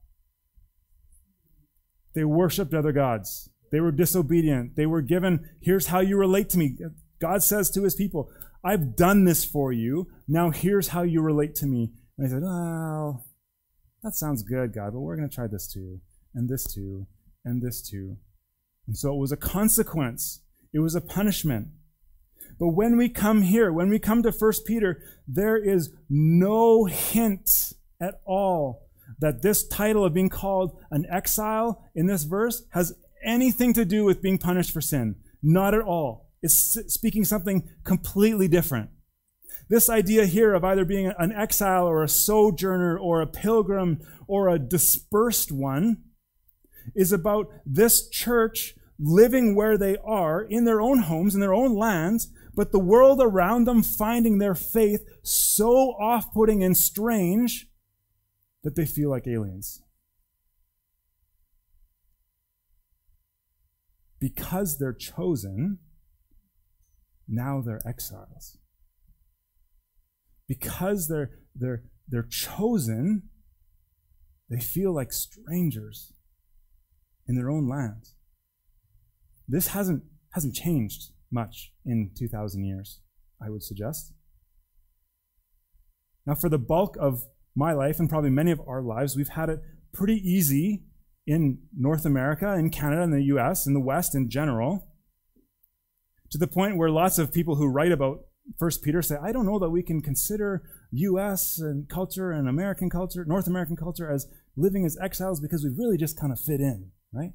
They 2.16 2.24
worshiped 2.24 2.74
other 2.74 2.94
gods. 2.94 3.50
They 3.72 3.82
were 3.82 3.92
disobedient. 3.92 4.76
They 4.76 4.86
were 4.86 5.02
given, 5.02 5.50
here's 5.62 5.88
how 5.88 6.00
you 6.00 6.18
relate 6.18 6.50
to 6.50 6.58
me. 6.58 6.78
God 7.20 7.44
says 7.44 7.70
to 7.72 7.84
his 7.84 7.96
people, 7.96 8.30
I've 8.64 8.96
done 8.96 9.26
this 9.26 9.46
for 9.46 9.72
you. 9.72 10.08
Now 10.28 10.50
here's 10.50 10.90
how 10.90 11.04
you 11.04 11.22
relate 11.22 11.56
to 11.56 11.66
me. 11.66 11.92
And 12.18 12.28
I 12.28 12.30
said, 12.30 12.42
Well, 12.42 13.26
that 14.04 14.16
sounds 14.16 14.44
good, 14.44 14.74
God, 14.74 14.94
but 14.94 15.02
we're 15.02 15.16
going 15.16 15.30
to 15.30 15.36
try 15.36 15.48
this 15.48 15.72
too, 15.72 16.02
and 16.34 16.50
this 16.50 16.64
too, 16.64 17.08
and 17.46 17.62
this 17.62 17.82
too. 17.82 18.18
And 18.88 18.98
so 18.98 19.14
it 19.14 19.20
was 19.20 19.32
a 19.32 19.38
consequence, 19.38 20.42
it 20.74 20.80
was 20.80 20.96
a 20.96 21.02
punishment. 21.02 21.70
But 22.60 22.70
when 22.70 22.98
we 22.98 23.10
come 23.10 23.44
here, 23.44 23.72
when 23.72 23.90
we 23.90 24.00
come 24.00 24.24
to 24.24 24.32
1 24.32 24.52
Peter, 24.66 25.02
there 25.28 25.58
is 25.58 25.92
no 26.10 26.86
hint 26.86 27.74
at 28.02 28.16
all 28.26 28.88
that 29.20 29.42
this 29.42 29.68
title 29.68 30.06
of 30.06 30.14
being 30.14 30.30
called 30.30 30.78
an 30.90 31.06
exile 31.12 31.84
in 31.94 32.08
this 32.08 32.24
verse 32.24 32.64
has 32.72 32.94
anything 33.24 33.74
to 33.74 33.86
do 33.86 34.04
with 34.04 34.22
being 34.22 34.38
punished 34.38 34.72
for 34.72 34.82
sin. 34.82 35.16
Not 35.44 35.74
at 35.74 35.82
all 35.82 36.27
is 36.42 36.78
speaking 36.88 37.26
something 37.26 37.70
completely 37.84 38.48
different. 38.48 38.90
This 39.70 39.90
idea 39.90 40.26
here 40.26 40.54
of 40.54 40.64
either 40.64 40.86
being 40.86 41.12
an 41.18 41.32
exile 41.32 41.86
or 41.86 42.04
a 42.04 42.10
sojourner 42.10 42.98
or 42.98 43.22
a 43.22 43.28
pilgrim 43.28 44.00
or 44.28 44.48
a 44.48 44.60
dispersed 44.60 45.52
one 45.52 46.04
is 46.96 47.12
about 47.12 47.48
this 47.66 48.08
church 48.10 48.76
living 49.00 49.56
where 49.56 49.78
they 49.78 49.98
are 49.98 50.42
in 50.42 50.66
their 50.66 50.82
own 50.82 51.00
homes, 51.00 51.36
in 51.36 51.42
their 51.42 51.54
own 51.54 51.76
lands, 51.76 52.30
but 52.56 52.72
the 52.72 52.80
world 52.80 53.20
around 53.22 53.66
them 53.66 53.84
finding 53.84 54.38
their 54.38 54.56
faith 54.56 55.02
so 55.22 55.92
off 56.00 56.34
putting 56.34 56.64
and 56.64 56.76
strange 56.76 57.68
that 58.64 58.76
they 58.76 58.86
feel 58.86 59.10
like 59.10 59.28
aliens. 59.28 59.82
Because 64.20 64.80
they're 64.80 64.94
chosen, 64.94 65.78
now 67.28 67.62
they're 67.62 67.82
exiles. 67.88 68.58
Because 70.48 71.08
they're, 71.08 71.32
they're, 71.56 71.84
they're 72.08 72.28
chosen, 72.30 73.24
they 74.50 74.60
feel 74.60 74.94
like 74.94 75.12
strangers 75.12 76.14
in 77.28 77.36
their 77.36 77.50
own 77.50 77.68
land. 77.68 78.10
This 79.48 79.68
hasn't, 79.68 80.04
hasn't 80.32 80.56
changed 80.56 81.12
much 81.32 81.74
in 81.86 82.12
2,000 82.18 82.64
years, 82.64 83.00
I 83.42 83.50
would 83.50 83.64
suggest. 83.64 84.14
Now, 86.26 86.36
for 86.36 86.50
the 86.50 86.58
bulk 86.58 86.98
of 87.00 87.24
my 87.56 87.74
life 87.74 88.00
and 88.00 88.10
probably 88.10 88.30
many 88.30 88.52
of 88.52 88.62
our 88.68 88.82
lives, 88.82 89.16
we've 89.16 89.30
had 89.30 89.50
it 89.50 89.60
pretty 89.94 90.16
easy 90.16 90.84
in 91.26 91.60
North 91.78 92.06
America, 92.06 92.54
in 92.54 92.70
Canada, 92.70 93.02
in 93.02 93.12
the 93.12 93.24
US, 93.24 93.68
in 93.68 93.74
the 93.74 93.80
West 93.82 94.16
in 94.16 94.30
general 94.30 94.87
to 96.32 96.38
the 96.38 96.48
point 96.48 96.78
where 96.78 96.90
lots 96.90 97.18
of 97.18 97.34
people 97.34 97.56
who 97.56 97.68
write 97.68 97.92
about 97.92 98.22
First 98.58 98.82
Peter 98.82 99.02
say, 99.02 99.18
I 99.22 99.32
don't 99.32 99.46
know 99.46 99.60
that 99.60 99.70
we 99.70 99.84
can 99.84 100.02
consider 100.02 100.64
U.S. 100.92 101.60
and 101.60 101.90
culture 101.90 102.32
and 102.32 102.48
American 102.48 102.90
culture, 102.90 103.26
North 103.26 103.48
American 103.48 103.76
culture, 103.76 104.10
as 104.10 104.28
living 104.56 104.86
as 104.86 104.98
exiles 105.02 105.42
because 105.42 105.64
we 105.64 105.70
really 105.70 105.98
just 105.98 106.20
kind 106.20 106.32
of 106.32 106.40
fit 106.40 106.62
in, 106.62 106.92
right? 107.12 107.32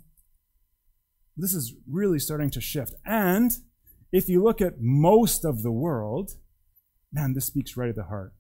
This 1.37 1.55
is 1.55 1.75
really 1.91 2.19
starting 2.19 2.51
to 2.51 2.61
shift. 2.61 2.95
And 3.05 3.53
if 4.11 4.29
you 4.29 4.43
look 4.43 4.61
at 4.61 4.81
most 4.81 5.45
of 5.45 5.63
the 5.63 5.73
world, 5.73 6.33
man, 7.13 7.35
this 7.35 7.47
speaks 7.47 7.77
right 7.77 7.89
at 7.89 7.97
the 7.97 8.05
heart. 8.05 8.33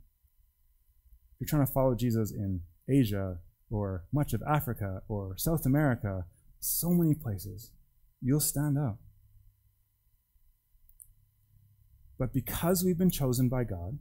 If 1.34 1.40
you're 1.40 1.48
trying 1.48 1.66
to 1.66 1.72
follow 1.72 1.94
Jesus 1.94 2.32
in 2.32 2.62
Asia 2.88 3.38
or 3.70 4.04
much 4.12 4.32
of 4.32 4.42
Africa 4.42 5.02
or 5.08 5.36
South 5.38 5.66
America, 5.66 6.24
so 6.60 6.90
many 6.90 7.14
places, 7.14 7.70
you'll 8.20 8.40
stand 8.40 8.78
out. 8.78 8.98
But 12.18 12.32
because 12.32 12.84
we've 12.84 12.98
been 12.98 13.10
chosen 13.10 13.48
by 13.48 13.64
God 13.64 13.98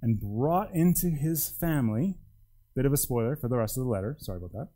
and 0.00 0.20
brought 0.20 0.74
into 0.74 1.10
his 1.10 1.48
family, 1.48 2.16
bit 2.74 2.86
of 2.86 2.92
a 2.92 2.96
spoiler 2.96 3.36
for 3.36 3.48
the 3.48 3.58
rest 3.58 3.76
of 3.76 3.84
the 3.84 3.90
letter, 3.90 4.16
sorry 4.18 4.38
about 4.38 4.52
that, 4.52 4.68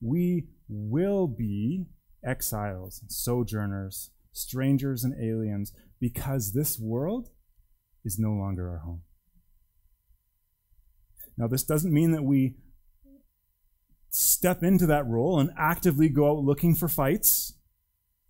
we 0.00 0.48
will 0.68 1.26
be 1.26 1.86
exiles, 2.24 3.02
sojourners, 3.08 4.10
strangers, 4.32 5.04
and 5.04 5.14
aliens 5.22 5.72
because 6.00 6.52
this 6.52 6.78
world 6.78 7.30
is 8.04 8.18
no 8.18 8.30
longer 8.30 8.68
our 8.70 8.78
home. 8.78 9.02
Now, 11.36 11.46
this 11.46 11.64
doesn't 11.64 11.92
mean 11.92 12.12
that 12.12 12.24
we 12.24 12.56
step 14.10 14.62
into 14.62 14.86
that 14.86 15.06
role 15.06 15.40
and 15.40 15.50
actively 15.58 16.08
go 16.08 16.30
out 16.30 16.44
looking 16.44 16.74
for 16.74 16.88
fights, 16.88 17.54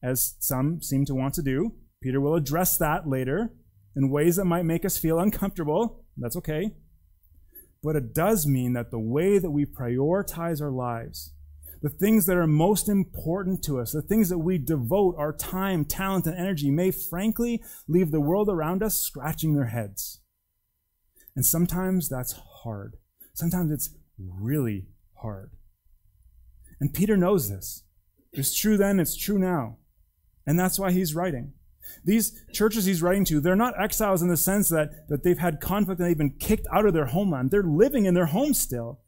as 0.03 0.37
some 0.39 0.81
seem 0.81 1.05
to 1.07 1.15
want 1.15 1.35
to 1.35 1.43
do. 1.43 1.75
Peter 2.05 2.21
will 2.21 2.35
address 2.35 2.77
that 2.77 3.09
later 3.09 3.51
in 3.97 4.11
ways 4.11 4.37
that 4.37 4.45
might 4.45 4.67
make 4.67 4.85
us 4.85 4.99
feel 4.99 5.19
uncomfortable. 5.19 6.05
That's 6.19 6.37
okay. 6.37 6.73
But 7.83 7.97
it 7.97 8.13
does 8.13 8.47
mean 8.47 8.75
that 8.75 8.91
the 8.91 8.99
way 8.99 9.39
that 9.39 9.51
we 9.51 9.65
prioritize 9.65 10.61
our 10.61 10.71
lives, 10.71 11.33
the 11.81 11.89
things 11.89 12.27
that 12.27 12.37
are 12.37 12.47
most 12.47 12.91
important 12.91 13.65
to 13.65 13.81
us, 13.81 13.93
the 13.93 14.03
things 14.03 14.29
that 14.29 14.41
we 14.41 14.59
devote 14.59 15.15
our 15.17 15.33
time, 15.33 15.87
talent, 15.87 16.27
and 16.27 16.37
energy 16.37 16.71
may 16.71 16.91
frankly 16.91 17.63
leave 17.89 18.11
the 18.11 18.21
world 18.21 18.51
around 18.51 18.83
us 18.83 19.01
scratching 19.01 19.55
their 19.55 19.69
heads. 19.69 20.21
And 21.35 21.47
sometimes 21.47 22.11
that's 22.11 22.39
hard. 22.65 22.99
Sometimes 23.33 23.71
it's 23.71 23.95
really 24.19 24.89
hard. 25.23 25.53
And 26.79 26.93
Peter 26.93 27.17
knows 27.17 27.49
this. 27.49 27.85
It's 28.31 28.55
true 28.55 28.77
then, 28.77 29.01
it's 29.01 29.17
true 29.17 29.39
now. 29.39 29.79
And 30.47 30.59
that's 30.59 30.79
why 30.79 30.93
he's 30.93 31.15
writing. 31.15 31.55
These 32.05 32.45
churches 32.53 32.85
he's 32.85 33.03
writing 33.03 33.25
to, 33.27 33.41
they're 33.41 33.57
not 33.57 33.81
exiles 33.81 34.23
in 34.23 34.29
the 34.29 34.37
sense 34.37 34.69
that, 34.69 35.09
that 35.09 35.23
they've 35.23 35.39
had 35.39 35.61
conflict 35.61 36.01
and 36.01 36.09
they've 36.09 36.19
been 36.19 36.37
kicked 36.39 36.67
out 36.73 36.87
of 36.87 36.93
their 36.93 37.07
homeland. 37.07 37.51
They're 37.51 37.63
living 37.63 38.05
in 38.05 38.15
their 38.15 38.27
home 38.27 38.55
still. 38.55 39.01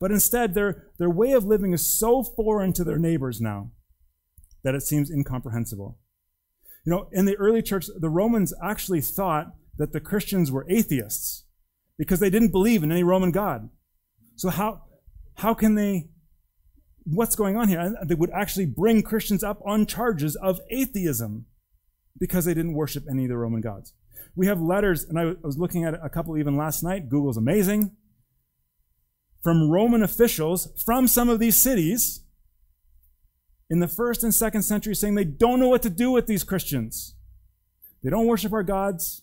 But 0.00 0.10
instead, 0.10 0.54
their, 0.54 0.88
their 0.98 1.10
way 1.10 1.32
of 1.32 1.44
living 1.44 1.72
is 1.72 1.98
so 1.98 2.22
foreign 2.22 2.72
to 2.74 2.84
their 2.84 2.98
neighbors 2.98 3.40
now 3.40 3.70
that 4.62 4.74
it 4.74 4.82
seems 4.82 5.10
incomprehensible. 5.10 5.98
You 6.84 6.90
know, 6.90 7.08
in 7.12 7.24
the 7.24 7.36
early 7.36 7.62
church, 7.62 7.86
the 7.98 8.10
Romans 8.10 8.52
actually 8.62 9.00
thought 9.00 9.54
that 9.78 9.92
the 9.92 10.00
Christians 10.00 10.52
were 10.52 10.66
atheists 10.68 11.44
because 11.96 12.20
they 12.20 12.30
didn't 12.30 12.52
believe 12.52 12.82
in 12.82 12.92
any 12.92 13.02
Roman 13.02 13.30
God. 13.30 13.70
So 14.36 14.50
how, 14.50 14.82
how 15.36 15.54
can 15.54 15.74
they, 15.74 16.08
what's 17.04 17.36
going 17.36 17.56
on 17.56 17.68
here? 17.68 17.94
They 18.04 18.14
would 18.14 18.30
actually 18.30 18.66
bring 18.66 19.02
Christians 19.02 19.42
up 19.42 19.60
on 19.64 19.86
charges 19.86 20.36
of 20.36 20.60
atheism 20.70 21.46
because 22.18 22.44
they 22.44 22.54
didn't 22.54 22.74
worship 22.74 23.04
any 23.10 23.24
of 23.24 23.28
the 23.28 23.36
Roman 23.36 23.60
gods. 23.60 23.92
We 24.36 24.46
have 24.46 24.60
letters, 24.60 25.04
and 25.04 25.18
I 25.18 25.34
was 25.42 25.58
looking 25.58 25.84
at 25.84 25.94
a 25.94 26.08
couple 26.08 26.36
even 26.36 26.56
last 26.56 26.82
night. 26.82 27.08
Google's 27.08 27.36
amazing. 27.36 27.92
From 29.42 29.70
Roman 29.70 30.02
officials 30.02 30.68
from 30.84 31.06
some 31.06 31.28
of 31.28 31.38
these 31.38 31.60
cities 31.60 32.24
in 33.70 33.80
the 33.80 33.88
first 33.88 34.22
and 34.22 34.34
second 34.34 34.62
century 34.62 34.94
saying 34.94 35.14
they 35.14 35.24
don't 35.24 35.60
know 35.60 35.68
what 35.68 35.82
to 35.82 35.90
do 35.90 36.10
with 36.10 36.26
these 36.26 36.44
Christians. 36.44 37.14
They 38.02 38.10
don't 38.10 38.26
worship 38.26 38.52
our 38.52 38.62
gods. 38.62 39.22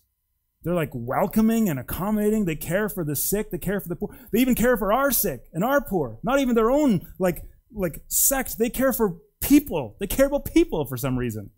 They're 0.64 0.74
like 0.76 0.92
welcoming 0.94 1.70
and 1.70 1.80
accommodating. 1.80 2.46
They 2.46 2.56
care 2.56 2.88
for 2.88 3.04
the 3.04 3.16
sick. 3.16 3.50
They 3.50 3.58
care 3.58 3.80
for 3.80 3.90
the 3.90 3.96
poor. 3.96 4.16
They 4.32 4.40
even 4.40 4.56
care 4.56 4.78
for 4.78 4.94
our 4.94 5.12
sick 5.12 5.46
and 5.54 5.64
our 5.64 5.82
poor. 5.82 6.20
Not 6.24 6.40
even 6.40 6.56
their 6.56 6.70
own 6.70 7.08
like 7.18 7.44
like 7.74 8.04
sect. 8.08 8.58
They 8.58 8.70
care 8.70 8.94
for 8.94 9.18
people. 9.42 9.98
They 10.00 10.08
care 10.08 10.28
about 10.28 10.46
people 10.46 10.86
for 10.86 10.98
some 10.98 11.18
reason. 11.18 11.50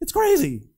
It's 0.00 0.12
crazy. 0.12 0.68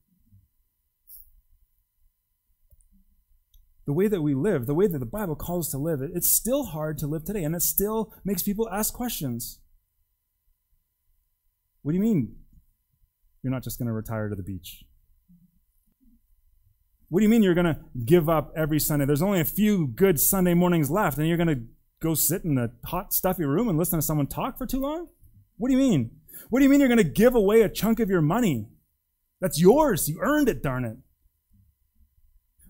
The 3.85 3.93
way 3.93 4.07
that 4.07 4.21
we 4.21 4.35
live, 4.35 4.67
the 4.67 4.75
way 4.75 4.87
that 4.87 4.99
the 4.99 5.05
Bible 5.05 5.35
calls 5.35 5.67
us 5.67 5.71
to 5.71 5.77
live, 5.79 6.01
it's 6.01 6.29
still 6.29 6.65
hard 6.65 6.97
to 6.99 7.07
live 7.07 7.25
today, 7.25 7.43
and 7.43 7.55
it 7.55 7.61
still 7.61 8.13
makes 8.23 8.43
people 8.43 8.69
ask 8.69 8.93
questions. 8.93 9.59
What 11.81 11.93
do 11.93 11.97
you 11.97 12.03
mean 12.03 12.35
you're 13.41 13.51
not 13.51 13.63
just 13.63 13.79
going 13.79 13.87
to 13.87 13.93
retire 13.93 14.29
to 14.29 14.35
the 14.35 14.43
beach? 14.43 14.83
What 17.09 17.21
do 17.21 17.23
you 17.23 17.29
mean 17.29 17.41
you're 17.41 17.55
going 17.55 17.65
to 17.65 17.79
give 18.05 18.29
up 18.29 18.53
every 18.55 18.79
Sunday? 18.79 19.05
There's 19.05 19.23
only 19.23 19.39
a 19.39 19.45
few 19.45 19.87
good 19.87 20.19
Sunday 20.19 20.53
mornings 20.53 20.91
left, 20.91 21.17
and 21.17 21.27
you're 21.27 21.37
going 21.37 21.47
to 21.47 21.61
go 21.99 22.13
sit 22.13 22.43
in 22.43 22.57
a 22.57 22.69
hot, 22.85 23.13
stuffy 23.13 23.45
room 23.45 23.67
and 23.67 23.77
listen 23.77 23.97
to 23.97 24.03
someone 24.03 24.27
talk 24.27 24.57
for 24.57 24.65
too 24.65 24.79
long? 24.79 25.07
What 25.57 25.69
do 25.69 25.73
you 25.73 25.79
mean? 25.79 26.11
What 26.49 26.59
do 26.59 26.63
you 26.63 26.69
mean 26.69 26.79
you're 26.79 26.89
going 26.89 26.99
to 26.99 27.03
give 27.03 27.35
away 27.35 27.61
a 27.61 27.69
chunk 27.69 27.99
of 27.99 28.09
your 28.09 28.21
money? 28.21 28.67
That's 29.41 29.59
yours. 29.59 30.09
You 30.09 30.19
earned 30.21 30.49
it, 30.49 30.61
darn 30.61 30.85
it. 30.85 30.97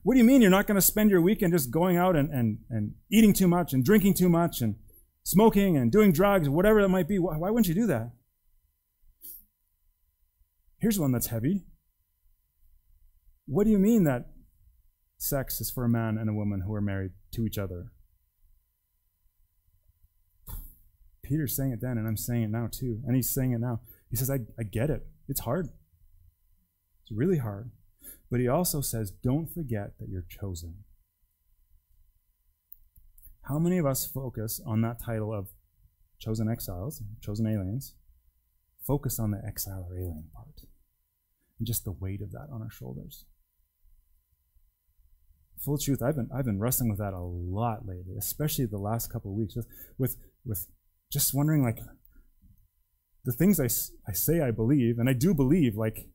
What 0.03 0.13
do 0.13 0.19
you 0.19 0.23
mean 0.23 0.41
you're 0.41 0.49
not 0.49 0.67
going 0.67 0.75
to 0.75 0.81
spend 0.81 1.09
your 1.09 1.21
weekend 1.21 1.53
just 1.53 1.71
going 1.71 1.97
out 1.97 2.15
and, 2.15 2.29
and, 2.29 2.59
and 2.69 2.93
eating 3.11 3.33
too 3.33 3.47
much 3.47 3.73
and 3.73 3.83
drinking 3.83 4.13
too 4.13 4.29
much 4.29 4.61
and 4.61 4.75
smoking 5.23 5.77
and 5.77 5.91
doing 5.91 6.11
drugs, 6.11 6.47
or 6.47 6.51
whatever 6.51 6.81
that 6.81 6.89
might 6.89 7.07
be? 7.07 7.19
Why, 7.19 7.37
why 7.37 7.49
wouldn't 7.49 7.67
you 7.67 7.75
do 7.75 7.87
that? 7.87 8.11
Here's 10.79 10.99
one 10.99 11.11
that's 11.11 11.27
heavy. 11.27 11.65
What 13.45 13.65
do 13.65 13.71
you 13.71 13.79
mean 13.79 14.05
that 14.05 14.27
sex 15.17 15.59
is 15.59 15.69
for 15.69 15.83
a 15.83 15.89
man 15.89 16.17
and 16.17 16.29
a 16.29 16.33
woman 16.33 16.61
who 16.65 16.73
are 16.73 16.81
married 16.81 17.11
to 17.33 17.45
each 17.45 17.57
other? 17.57 17.91
Peter's 21.23 21.55
saying 21.55 21.73
it 21.73 21.81
then, 21.81 21.97
and 21.97 22.07
I'm 22.07 22.17
saying 22.17 22.43
it 22.43 22.51
now 22.51 22.69
too. 22.71 23.01
And 23.05 23.15
he's 23.15 23.33
saying 23.33 23.51
it 23.51 23.59
now. 23.59 23.81
He 24.09 24.15
says, 24.15 24.29
I, 24.29 24.39
I 24.57 24.63
get 24.63 24.89
it. 24.89 25.05
It's 25.27 25.41
hard. 25.41 25.69
It's 27.09 27.17
really 27.17 27.39
hard. 27.39 27.71
But 28.29 28.39
he 28.39 28.47
also 28.47 28.81
says, 28.81 29.11
don't 29.11 29.47
forget 29.47 29.97
that 29.99 30.09
you're 30.09 30.25
chosen. 30.29 30.83
How 33.43 33.57
many 33.57 33.79
of 33.79 33.85
us 33.87 34.05
focus 34.05 34.61
on 34.63 34.81
that 34.81 35.03
title 35.03 35.33
of 35.33 35.47
chosen 36.19 36.47
exiles, 36.47 37.01
chosen 37.19 37.47
aliens, 37.47 37.95
focus 38.85 39.17
on 39.19 39.31
the 39.31 39.41
exile 39.45 39.87
or 39.89 39.97
alien 39.97 40.29
part, 40.35 40.61
and 41.57 41.65
just 41.65 41.83
the 41.83 41.91
weight 41.91 42.21
of 42.21 42.31
that 42.31 42.47
on 42.53 42.61
our 42.61 42.69
shoulders? 42.69 43.25
Full 45.65 45.79
truth, 45.79 46.03
I've 46.03 46.15
been 46.15 46.29
I've 46.33 46.45
been 46.45 46.59
wrestling 46.59 46.89
with 46.89 46.99
that 46.99 47.13
a 47.13 47.19
lot 47.19 47.87
lately, 47.87 48.15
especially 48.19 48.65
the 48.65 48.77
last 48.77 49.11
couple 49.11 49.31
of 49.31 49.37
weeks, 49.37 49.55
with 49.55 49.65
with 49.97 50.15
with 50.45 50.67
just 51.11 51.33
wondering 51.33 51.63
like 51.63 51.79
the 53.25 53.33
things 53.33 53.59
I, 53.59 53.65
I 54.07 54.13
say 54.13 54.41
I 54.41 54.51
believe, 54.51 54.99
and 54.99 55.09
I 55.09 55.13
do 55.13 55.33
believe, 55.33 55.75
like 55.75 56.07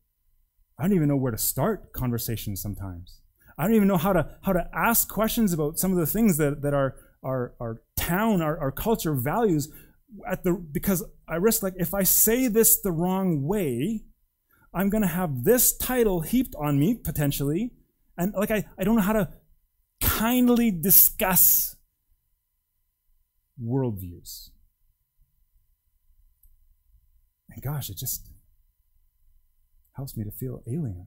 I 0.78 0.82
don't 0.82 0.94
even 0.94 1.08
know 1.08 1.16
where 1.16 1.32
to 1.32 1.38
start 1.38 1.92
conversations 1.92 2.60
sometimes. 2.60 3.20
I 3.56 3.64
don't 3.64 3.74
even 3.74 3.88
know 3.88 3.96
how 3.96 4.12
to 4.12 4.36
how 4.42 4.52
to 4.52 4.68
ask 4.74 5.08
questions 5.08 5.52
about 5.52 5.78
some 5.78 5.92
of 5.92 5.98
the 5.98 6.06
things 6.06 6.36
that, 6.38 6.62
that 6.62 6.74
our 6.74 6.96
our 7.22 7.54
our 7.60 7.82
town, 7.96 8.42
our, 8.42 8.58
our 8.58 8.72
culture 8.72 9.14
values 9.14 9.68
at 10.28 10.42
the 10.44 10.52
because 10.52 11.04
I 11.28 11.36
risk 11.36 11.62
like 11.62 11.74
if 11.76 11.94
I 11.94 12.02
say 12.02 12.48
this 12.48 12.80
the 12.80 12.92
wrong 12.92 13.44
way, 13.44 14.04
I'm 14.72 14.90
gonna 14.90 15.06
have 15.06 15.44
this 15.44 15.76
title 15.76 16.20
heaped 16.20 16.54
on 16.58 16.78
me 16.78 16.94
potentially. 16.94 17.70
And 18.18 18.32
like 18.34 18.50
I, 18.50 18.64
I 18.78 18.84
don't 18.84 18.96
know 18.96 19.02
how 19.02 19.12
to 19.12 19.28
kindly 20.00 20.70
discuss 20.70 21.76
worldviews. 23.62 24.50
And 27.50 27.62
gosh, 27.62 27.88
it 27.88 27.96
just 27.96 28.28
helps 29.96 30.16
me 30.16 30.24
to 30.24 30.30
feel 30.30 30.62
alien. 30.66 31.06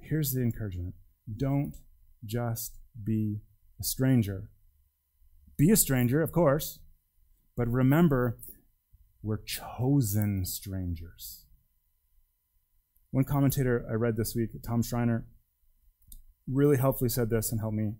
Here's 0.00 0.32
the 0.32 0.42
encouragement 0.42 0.94
don't 1.36 1.76
just 2.24 2.78
be 3.04 3.40
a 3.78 3.84
stranger. 3.84 4.50
Be 5.56 5.70
a 5.70 5.76
stranger, 5.76 6.22
of 6.22 6.32
course, 6.32 6.78
but 7.56 7.68
remember, 7.68 8.38
we're 9.22 9.42
chosen 9.42 10.44
strangers. 10.46 11.44
One 13.10 13.24
commentator 13.24 13.84
I 13.90 13.94
read 13.94 14.16
this 14.16 14.34
week, 14.34 14.50
Tom 14.64 14.82
Schreiner, 14.82 15.26
really 16.50 16.76
helpfully 16.76 17.10
said 17.10 17.28
this 17.28 17.50
and 17.50 17.60
helped 17.60 17.76
me 17.76 17.92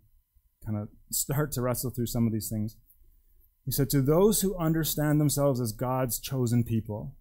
kind 0.64 0.78
of 0.78 0.88
start 1.10 1.52
to 1.52 1.62
wrestle 1.62 1.90
through 1.90 2.06
some 2.06 2.26
of 2.26 2.32
these 2.32 2.48
things. 2.48 2.76
He 3.64 3.72
said, 3.72 3.90
To 3.90 4.00
those 4.00 4.40
who 4.40 4.56
understand 4.56 5.20
themselves 5.20 5.60
as 5.60 5.72
God's 5.72 6.20
chosen 6.20 6.64
people, 6.64 7.16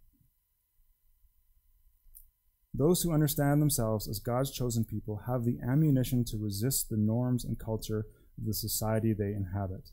those 2.77 3.01
who 3.01 3.11
understand 3.11 3.61
themselves 3.61 4.07
as 4.07 4.19
God's 4.19 4.51
chosen 4.51 4.85
people 4.85 5.23
have 5.27 5.43
the 5.43 5.57
ammunition 5.67 6.23
to 6.25 6.37
resist 6.37 6.89
the 6.89 6.97
norms 6.97 7.43
and 7.43 7.57
culture 7.57 8.05
of 8.37 8.45
the 8.45 8.53
society 8.53 9.13
they 9.13 9.33
inhabit. 9.33 9.89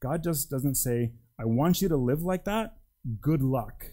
God 0.00 0.22
just 0.24 0.50
doesn't 0.50 0.76
say, 0.76 1.12
I 1.38 1.44
want 1.44 1.82
you 1.82 1.88
to 1.88 1.96
live 1.96 2.22
like 2.22 2.44
that, 2.44 2.76
good 3.20 3.42
luck, 3.42 3.84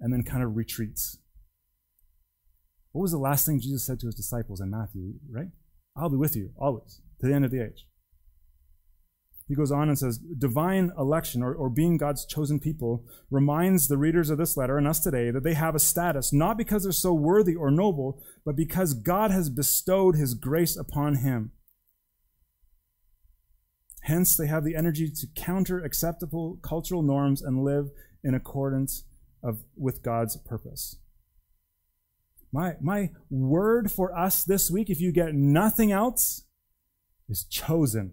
and 0.00 0.12
then 0.12 0.24
kind 0.24 0.42
of 0.42 0.56
retreats. 0.56 1.18
What 2.92 3.02
was 3.02 3.12
the 3.12 3.18
last 3.18 3.46
thing 3.46 3.60
Jesus 3.60 3.86
said 3.86 4.00
to 4.00 4.06
his 4.06 4.14
disciples 4.14 4.60
in 4.60 4.70
Matthew, 4.70 5.14
right? 5.30 5.48
I'll 5.96 6.10
be 6.10 6.16
with 6.16 6.34
you 6.34 6.50
always 6.58 7.00
to 7.20 7.26
the 7.26 7.34
end 7.34 7.44
of 7.44 7.50
the 7.50 7.62
age. 7.62 7.86
He 9.48 9.54
goes 9.54 9.72
on 9.72 9.88
and 9.88 9.98
says, 9.98 10.18
divine 10.18 10.92
election 10.98 11.42
or, 11.42 11.54
or 11.54 11.70
being 11.70 11.96
God's 11.96 12.26
chosen 12.26 12.60
people 12.60 13.06
reminds 13.30 13.88
the 13.88 13.96
readers 13.96 14.28
of 14.28 14.36
this 14.36 14.58
letter 14.58 14.76
and 14.76 14.86
us 14.86 15.00
today 15.00 15.30
that 15.30 15.42
they 15.42 15.54
have 15.54 15.74
a 15.74 15.80
status, 15.80 16.34
not 16.34 16.58
because 16.58 16.82
they're 16.82 16.92
so 16.92 17.14
worthy 17.14 17.56
or 17.56 17.70
noble, 17.70 18.22
but 18.44 18.56
because 18.56 18.92
God 18.92 19.30
has 19.30 19.48
bestowed 19.48 20.16
his 20.16 20.34
grace 20.34 20.76
upon 20.76 21.16
him. 21.16 21.52
Hence, 24.02 24.36
they 24.36 24.46
have 24.46 24.64
the 24.64 24.76
energy 24.76 25.10
to 25.10 25.26
counter 25.34 25.82
acceptable 25.82 26.58
cultural 26.62 27.02
norms 27.02 27.42
and 27.42 27.64
live 27.64 27.88
in 28.22 28.34
accordance 28.34 29.04
of, 29.42 29.60
with 29.76 30.02
God's 30.02 30.36
purpose. 30.36 30.98
My, 32.52 32.74
my 32.80 33.10
word 33.30 33.90
for 33.90 34.16
us 34.16 34.44
this 34.44 34.70
week, 34.70 34.90
if 34.90 35.00
you 35.00 35.12
get 35.12 35.34
nothing 35.34 35.90
else, 35.90 36.44
is 37.28 37.44
chosen. 37.44 38.12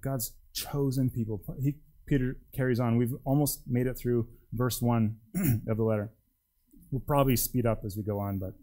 God's 0.00 0.32
chosen 0.52 1.10
people. 1.10 1.42
He, 1.60 1.76
Peter 2.06 2.36
carries 2.54 2.80
on. 2.80 2.96
We've 2.96 3.14
almost 3.24 3.62
made 3.66 3.86
it 3.86 3.98
through 3.98 4.28
verse 4.52 4.80
1 4.82 5.16
of 5.68 5.76
the 5.76 5.82
letter. 5.82 6.10
We'll 6.90 7.00
probably 7.00 7.36
speed 7.36 7.66
up 7.66 7.82
as 7.84 7.96
we 7.96 8.02
go 8.02 8.18
on, 8.18 8.38
but 8.38 8.54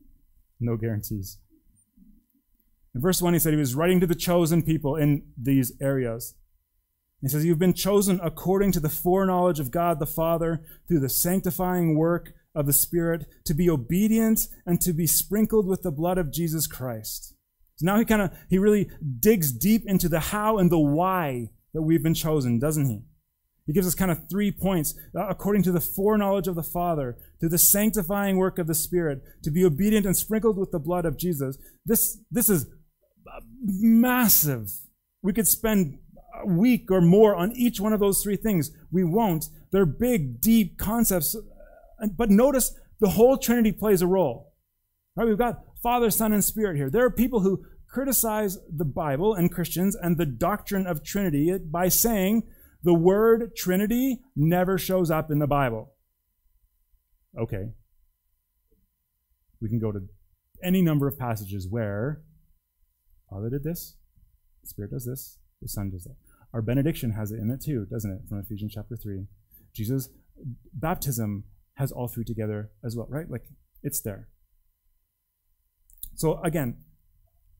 no 0.59 0.75
guarantees. 0.75 1.37
In 2.93 3.01
verse 3.01 3.21
1, 3.21 3.33
he 3.33 3.39
said 3.39 3.53
he 3.53 3.59
was 3.59 3.75
writing 3.75 3.99
to 3.99 4.07
the 4.07 4.15
chosen 4.15 4.63
people 4.63 4.95
in 4.95 5.23
these 5.37 5.71
areas. 5.79 6.35
He 7.21 7.29
says, 7.29 7.45
You've 7.45 7.59
been 7.59 7.73
chosen 7.73 8.19
according 8.23 8.71
to 8.73 8.79
the 8.79 8.89
foreknowledge 8.89 9.59
of 9.59 9.71
God 9.71 9.99
the 9.99 10.05
Father 10.05 10.63
through 10.87 10.99
the 10.99 11.09
sanctifying 11.09 11.95
work 11.95 12.33
of 12.53 12.65
the 12.65 12.73
Spirit 12.73 13.27
to 13.45 13.53
be 13.53 13.69
obedient 13.69 14.47
and 14.65 14.81
to 14.81 14.93
be 14.93 15.07
sprinkled 15.07 15.67
with 15.67 15.83
the 15.83 15.91
blood 15.91 16.17
of 16.17 16.31
Jesus 16.31 16.67
Christ. 16.67 17.33
So 17.77 17.85
now 17.85 17.97
he 17.97 18.05
kind 18.05 18.21
of, 18.21 18.31
he 18.49 18.57
really 18.57 18.89
digs 19.19 19.51
deep 19.51 19.83
into 19.85 20.09
the 20.09 20.19
how 20.19 20.57
and 20.57 20.71
the 20.71 20.79
why 20.79 21.49
that 21.73 21.83
we've 21.83 22.03
been 22.03 22.13
chosen, 22.13 22.59
doesn't 22.59 22.89
he? 22.89 23.01
He 23.67 23.73
gives 23.73 23.85
us 23.85 23.95
kind 23.95 24.09
of 24.09 24.29
three 24.29 24.51
points 24.51 24.95
uh, 25.15 25.27
according 25.27 25.63
to 25.63 25.71
the 25.71 25.81
foreknowledge 25.81 26.47
of 26.47 26.55
the 26.55 26.63
Father, 26.63 27.17
through 27.39 27.49
the 27.49 27.57
sanctifying 27.57 28.37
work 28.37 28.57
of 28.57 28.65
the 28.65 28.73
Spirit, 28.73 29.21
to 29.43 29.51
be 29.51 29.63
obedient 29.63 30.05
and 30.05 30.15
sprinkled 30.15 30.57
with 30.57 30.71
the 30.71 30.79
blood 30.79 31.05
of 31.05 31.17
Jesus. 31.17 31.57
This, 31.85 32.17
this 32.31 32.49
is 32.49 32.67
massive. 33.61 34.71
We 35.21 35.33
could 35.33 35.47
spend 35.47 35.99
a 36.41 36.47
week 36.47 36.89
or 36.89 37.01
more 37.01 37.35
on 37.35 37.51
each 37.51 37.79
one 37.79 37.93
of 37.93 37.99
those 37.99 38.23
three 38.23 38.37
things. 38.37 38.71
We 38.89 39.03
won't. 39.03 39.49
They're 39.71 39.85
big, 39.85 40.39
deep 40.39 40.77
concepts. 40.77 41.35
But 42.15 42.29
notice 42.29 42.73
the 42.99 43.09
whole 43.09 43.37
Trinity 43.37 43.71
plays 43.71 44.01
a 44.01 44.07
role. 44.07 44.53
Right? 45.15 45.27
We've 45.27 45.37
got 45.37 45.61
Father, 45.87 46.11
Son, 46.11 46.33
and 46.33 46.43
Spirit 46.43 46.75
here. 46.75 46.89
There 46.89 47.05
are 47.05 47.09
people 47.09 47.39
who 47.39 47.63
criticize 47.89 48.57
the 48.69 48.83
Bible 48.83 49.33
and 49.33 49.49
Christians 49.49 49.95
and 49.95 50.17
the 50.17 50.25
doctrine 50.25 50.85
of 50.85 51.01
Trinity 51.01 51.49
by 51.63 51.87
saying 51.87 52.43
the 52.83 52.93
word 52.93 53.55
Trinity 53.55 54.19
never 54.35 54.77
shows 54.77 55.09
up 55.09 55.31
in 55.31 55.39
the 55.39 55.47
Bible. 55.47 55.93
Okay. 57.39 57.69
We 59.61 59.69
can 59.69 59.79
go 59.79 59.93
to 59.93 60.01
any 60.61 60.81
number 60.81 61.07
of 61.07 61.17
passages 61.17 61.69
where 61.69 62.21
Father 63.29 63.49
did 63.49 63.63
this, 63.63 63.95
the 64.63 64.67
Spirit 64.67 64.91
does 64.91 65.05
this, 65.05 65.39
the 65.61 65.69
Son 65.69 65.89
does 65.89 66.03
that. 66.03 66.17
Our 66.53 66.61
benediction 66.61 67.11
has 67.11 67.31
it 67.31 67.39
in 67.39 67.49
it 67.49 67.63
too, 67.63 67.87
doesn't 67.89 68.11
it? 68.11 68.27
From 68.27 68.39
Ephesians 68.39 68.73
chapter 68.75 68.97
3. 68.97 69.23
Jesus' 69.73 70.09
baptism 70.73 71.45
has 71.75 71.93
all 71.93 72.09
three 72.09 72.25
together 72.25 72.71
as 72.83 72.97
well, 72.97 73.07
right? 73.09 73.31
Like, 73.31 73.45
it's 73.83 74.01
there. 74.01 74.27
So 76.17 76.41
again, 76.41 76.77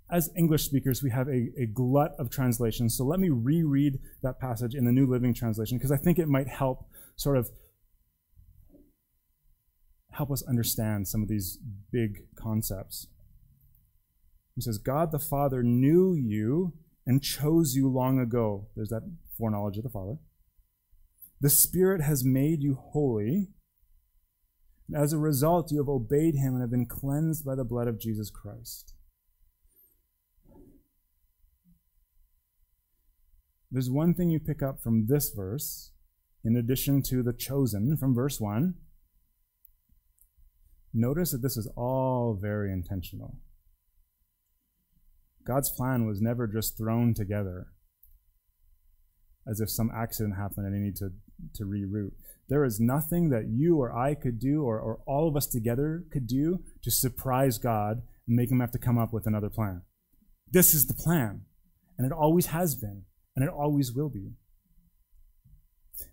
as 0.10 0.32
English 0.36 0.64
speakers, 0.64 1.04
we 1.04 1.12
have 1.12 1.28
a, 1.28 1.50
a 1.62 1.68
glut 1.68 2.14
of 2.18 2.32
translations. 2.32 2.98
So 2.98 3.06
let 3.06 3.20
me 3.20 3.30
reread 3.30 4.00
that 4.24 4.40
passage 4.40 4.74
in 4.74 4.84
the 4.84 4.92
New 4.92 5.06
Living 5.06 5.34
Translation 5.34 5.78
because 5.78 5.92
I 5.92 5.98
think 5.98 6.18
it 6.18 6.28
might 6.28 6.48
help 6.48 6.90
sort 7.16 7.38
of 7.38 7.50
help 10.12 10.32
us 10.32 10.44
understand 10.48 11.08
some 11.08 11.22
of 11.22 11.28
these 11.30 11.60
big 11.92 12.24
concepts. 12.36 13.08
He 14.56 14.62
says, 14.62 14.80
God 14.80 15.12
the 15.12 15.20
Father 15.20 15.62
knew 15.62 16.16
you 16.16 16.74
and 17.06 17.22
chose 17.22 17.76
you 17.76 17.88
long 17.88 18.20
ago. 18.20 18.70
There's 18.76 18.90
that 18.90 19.04
foreknowledge 19.38 19.78
of 19.78 19.84
the 19.84 19.90
Father. 19.90 20.16
The 21.42 21.52
Spirit 21.52 22.02
has 22.02 22.26
made 22.26 22.64
you 22.64 22.76
holy 22.92 23.50
as 24.96 25.14
a 25.14 25.18
result, 25.18 25.72
you 25.72 25.80
have 25.80 25.90
obeyed 25.90 26.36
him 26.36 26.54
and 26.54 26.62
have 26.62 26.72
been 26.72 26.86
cleansed 26.86 27.46
by 27.46 27.56
the 27.56 27.66
blood 27.66 27.88
of 27.88 28.00
Jesus 28.00 28.30
Christ. 28.30 28.94
There's 33.70 33.90
one 33.90 34.14
thing 34.14 34.30
you 34.30 34.40
pick 34.40 34.64
up 34.64 34.82
from 34.82 35.08
this 35.08 35.32
verse, 35.36 35.92
in 36.44 36.56
addition 36.56 37.02
to 37.10 37.22
the 37.22 37.34
chosen 37.34 37.98
from 37.98 38.16
verse 38.16 38.40
1. 38.40 38.76
Notice 40.94 41.32
that 41.32 41.42
this 41.42 41.58
is 41.58 41.70
all 41.76 42.40
very 42.42 42.72
intentional. 42.72 43.38
God's 45.46 45.70
plan 45.70 46.06
was 46.06 46.22
never 46.22 46.48
just 46.48 46.78
thrown 46.78 47.14
together 47.14 47.68
as 49.50 49.60
if 49.60 49.70
some 49.70 49.92
accident 49.96 50.36
happened 50.38 50.66
and 50.66 50.76
they 50.76 50.80
need 50.80 50.96
to, 50.98 51.12
to 51.56 51.64
reroute. 51.64 52.12
There 52.50 52.64
is 52.64 52.80
nothing 52.80 53.30
that 53.30 53.48
you 53.50 53.78
or 53.78 53.96
I 53.96 54.16
could 54.16 54.40
do 54.40 54.64
or, 54.64 54.80
or 54.80 55.00
all 55.06 55.28
of 55.28 55.36
us 55.36 55.48
together 55.48 56.04
could 56.12 56.28
do 56.28 56.64
to 56.84 56.92
surprise 56.92 57.58
God 57.58 58.02
and 58.26 58.36
make 58.36 58.50
him 58.50 58.60
have 58.60 58.72
to 58.72 58.80
come 58.80 58.98
up 58.98 59.12
with 59.12 59.28
another 59.28 59.50
plan. 59.50 59.82
This 60.52 60.74
is 60.74 60.88
the 60.88 60.94
plan. 60.94 61.42
And 61.98 62.06
it 62.06 62.14
always 62.14 62.48
has 62.48 62.76
been. 62.76 63.04
And 63.36 63.44
it 63.44 63.52
always 63.52 63.92
will 63.92 64.10
be. 64.10 64.32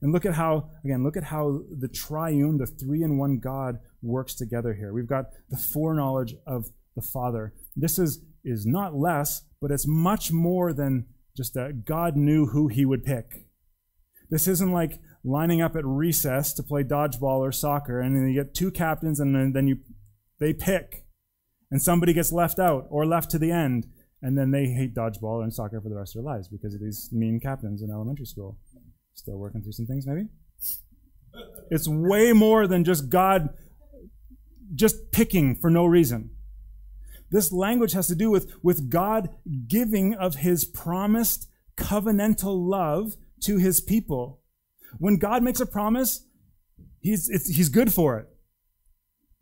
And 0.01 0.13
look 0.13 0.27
at 0.27 0.35
how, 0.35 0.71
again, 0.85 1.05
look 1.05 1.17
at 1.17 1.25
how 1.25 1.61
the 1.71 1.89
triune, 1.89 2.59
the 2.59 2.67
three 2.67 3.03
in 3.03 3.19
one 3.19 3.39
God 3.39 3.79
works 4.03 4.35
together 4.35 4.75
here. 4.75 4.93
We've 4.93 5.07
got 5.07 5.27
the 5.51 5.57
foreknowledge 5.57 6.35
of 6.47 6.67
the 6.97 7.03
Father. 7.03 7.55
This 7.77 7.99
is, 7.99 8.21
is 8.45 8.67
not 8.67 8.95
less, 8.95 9.43
but 9.61 9.71
it's 9.71 9.87
much 9.87 10.33
more 10.33 10.73
than 10.73 11.07
just 11.37 11.55
that 11.55 11.85
God 11.85 12.17
knew 12.17 12.47
who 12.47 12.69
he 12.69 12.85
would 12.85 13.05
pick. 13.05 13.47
This 14.31 14.49
isn't 14.49 14.73
like 14.73 15.01
lining 15.25 15.63
up 15.63 15.75
at 15.75 15.85
recess 15.85 16.53
to 16.53 16.63
play 16.63 16.85
dodgeball 16.85 17.39
or 17.39 17.51
soccer, 17.51 18.01
and 18.01 18.15
then 18.15 18.29
you 18.29 18.35
get 18.35 18.55
two 18.55 18.71
captains, 18.71 19.19
and 19.19 19.35
then, 19.35 19.53
then 19.53 19.67
you 19.67 19.79
they 20.39 20.53
pick, 20.53 21.07
and 21.71 21.81
somebody 21.81 22.13
gets 22.13 22.33
left 22.33 22.59
out 22.59 22.87
or 22.91 23.07
left 23.07 23.31
to 23.31 23.39
the 23.39 23.51
end, 23.51 23.87
and 24.21 24.37
then 24.37 24.51
they 24.51 24.67
hate 24.67 24.95
dodgeball 24.95 25.43
and 25.43 25.53
soccer 25.53 25.81
for 25.81 25.89
the 25.89 25.97
rest 25.97 26.15
of 26.15 26.23
their 26.23 26.33
lives 26.33 26.49
because 26.49 26.75
of 26.75 26.81
these 26.81 27.09
mean 27.13 27.41
captains 27.41 27.83
in 27.83 27.91
elementary 27.91 28.27
school. 28.27 28.59
Still 29.15 29.39
working 29.39 29.63
through 29.63 29.73
some 29.73 29.87
things, 29.87 30.07
maybe. 30.07 30.29
It's 31.71 31.89
way 31.89 32.33
more 32.33 32.67
than 32.67 32.85
just 32.85 33.09
God 33.09 33.51
just 34.75 35.13
picking 35.13 35.55
for 35.57 35.71
no 35.71 35.87
reason. 35.87 36.31
This 37.31 37.53
language 37.53 37.93
has 37.93 38.07
to 38.09 38.15
do 38.15 38.31
with, 38.31 38.53
with 38.63 38.91
God 38.91 39.31
giving 39.67 40.15
of 40.15 40.37
his 40.37 40.65
promised 40.65 41.49
covenantal 41.77 42.69
love 42.69 43.17
to 43.41 43.59
his 43.59 43.81
people. 43.81 44.41
When 44.99 45.17
God 45.17 45.43
makes 45.43 45.61
a 45.61 45.67
promise, 45.67 46.27
he's, 47.01 47.29
he's 47.47 47.69
good 47.69 47.93
for 47.93 48.19
it. 48.19 48.29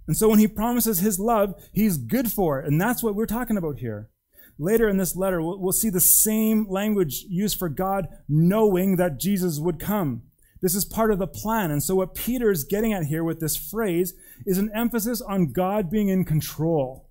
And 0.07 0.17
so 0.17 0.29
when 0.29 0.39
he 0.39 0.49
promises 0.49 0.99
his 0.99 1.19
love, 1.19 1.55
he's 1.73 1.97
good 1.97 2.31
for 2.31 2.61
it. 2.61 2.67
And 2.67 2.81
that's 2.81 3.03
what 3.03 3.15
we're 3.15 3.27
talking 3.27 3.57
about 3.57 3.79
here. 3.79 4.11
Later 4.59 4.89
in 4.89 4.97
this 4.97 5.17
letter, 5.17 5.41
we'll, 5.41 5.61
we'll 5.61 5.73
see 5.73 5.91
the 5.91 6.01
same 6.01 6.67
language 6.69 7.25
used 7.29 7.59
for 7.59 7.69
God 7.69 8.09
knowing 8.29 8.97
that 8.97 9.21
Jesus 9.21 9.59
would 9.59 9.79
come. 9.79 10.23
This 10.61 10.75
is 10.75 10.85
part 10.85 11.11
of 11.11 11.19
the 11.19 11.27
plan. 11.27 11.71
And 11.71 11.83
so 11.83 11.97
what 11.97 12.15
Peter 12.15 12.51
is 12.51 12.65
getting 12.65 12.93
at 12.93 13.07
here 13.07 13.25
with 13.25 13.41
this 13.41 13.57
phrase 13.57 14.15
is 14.47 14.59
an 14.59 14.71
emphasis 14.75 15.21
on 15.21 15.53
God 15.53 15.91
being 15.91 16.09
in 16.09 16.25
control 16.25 17.09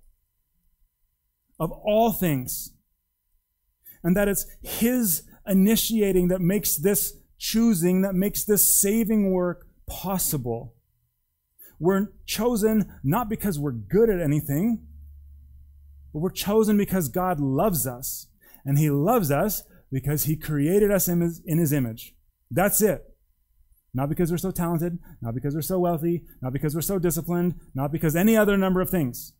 of 1.60 1.70
all 1.70 2.12
things. 2.12 2.72
And 4.02 4.16
that 4.16 4.28
it's 4.28 4.46
his 4.62 5.22
initiating 5.46 6.28
that 6.28 6.40
makes 6.40 6.76
this 6.76 7.14
choosing 7.42 8.02
that 8.02 8.14
makes 8.14 8.44
this 8.44 8.80
saving 8.80 9.32
work 9.32 9.66
possible. 9.88 10.76
We're 11.80 12.12
chosen 12.24 13.00
not 13.02 13.28
because 13.28 13.58
we're 13.58 13.72
good 13.72 14.08
at 14.08 14.20
anything, 14.20 14.86
but 16.12 16.20
we're 16.20 16.30
chosen 16.30 16.76
because 16.76 17.08
God 17.08 17.40
loves 17.40 17.84
us. 17.84 18.28
And 18.64 18.78
He 18.78 18.90
loves 18.90 19.32
us 19.32 19.64
because 19.90 20.24
He 20.24 20.36
created 20.36 20.92
us 20.92 21.08
in 21.08 21.20
His, 21.20 21.42
in 21.44 21.58
his 21.58 21.72
image. 21.72 22.14
That's 22.48 22.80
it. 22.80 23.02
Not 23.92 24.08
because 24.08 24.30
we're 24.30 24.38
so 24.38 24.52
talented, 24.52 24.98
not 25.20 25.34
because 25.34 25.56
we're 25.56 25.62
so 25.62 25.80
wealthy, 25.80 26.22
not 26.40 26.52
because 26.52 26.76
we're 26.76 26.80
so 26.80 27.00
disciplined, 27.00 27.56
not 27.74 27.90
because 27.90 28.14
any 28.14 28.36
other 28.36 28.56
number 28.56 28.80
of 28.80 28.88
things. 28.88 29.32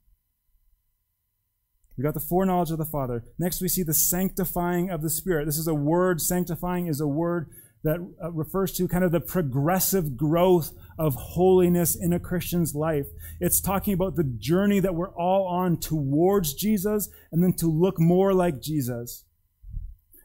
We 1.96 2.02
got 2.02 2.14
the 2.14 2.20
foreknowledge 2.20 2.72
of 2.72 2.78
the 2.78 2.84
Father. 2.84 3.24
Next, 3.38 3.62
we 3.62 3.68
see 3.68 3.84
the 3.84 3.94
sanctifying 3.94 4.90
of 4.90 5.02
the 5.02 5.10
Spirit. 5.10 5.46
This 5.46 5.58
is 5.58 5.68
a 5.68 5.74
word, 5.74 6.20
sanctifying 6.20 6.88
is 6.88 7.00
a 7.00 7.06
word 7.06 7.48
that 7.84 7.98
uh, 8.22 8.30
refers 8.30 8.72
to 8.72 8.86
kind 8.86 9.04
of 9.04 9.12
the 9.12 9.20
progressive 9.20 10.16
growth 10.16 10.72
of 10.98 11.14
holiness 11.14 11.96
in 11.96 12.12
a 12.12 12.20
Christian's 12.20 12.74
life. 12.74 13.06
It's 13.40 13.60
talking 13.60 13.92
about 13.92 14.16
the 14.16 14.24
journey 14.24 14.80
that 14.80 14.94
we're 14.94 15.14
all 15.14 15.46
on 15.46 15.78
towards 15.78 16.54
Jesus 16.54 17.08
and 17.32 17.42
then 17.42 17.54
to 17.54 17.66
look 17.66 17.98
more 17.98 18.32
like 18.32 18.62
Jesus. 18.62 19.24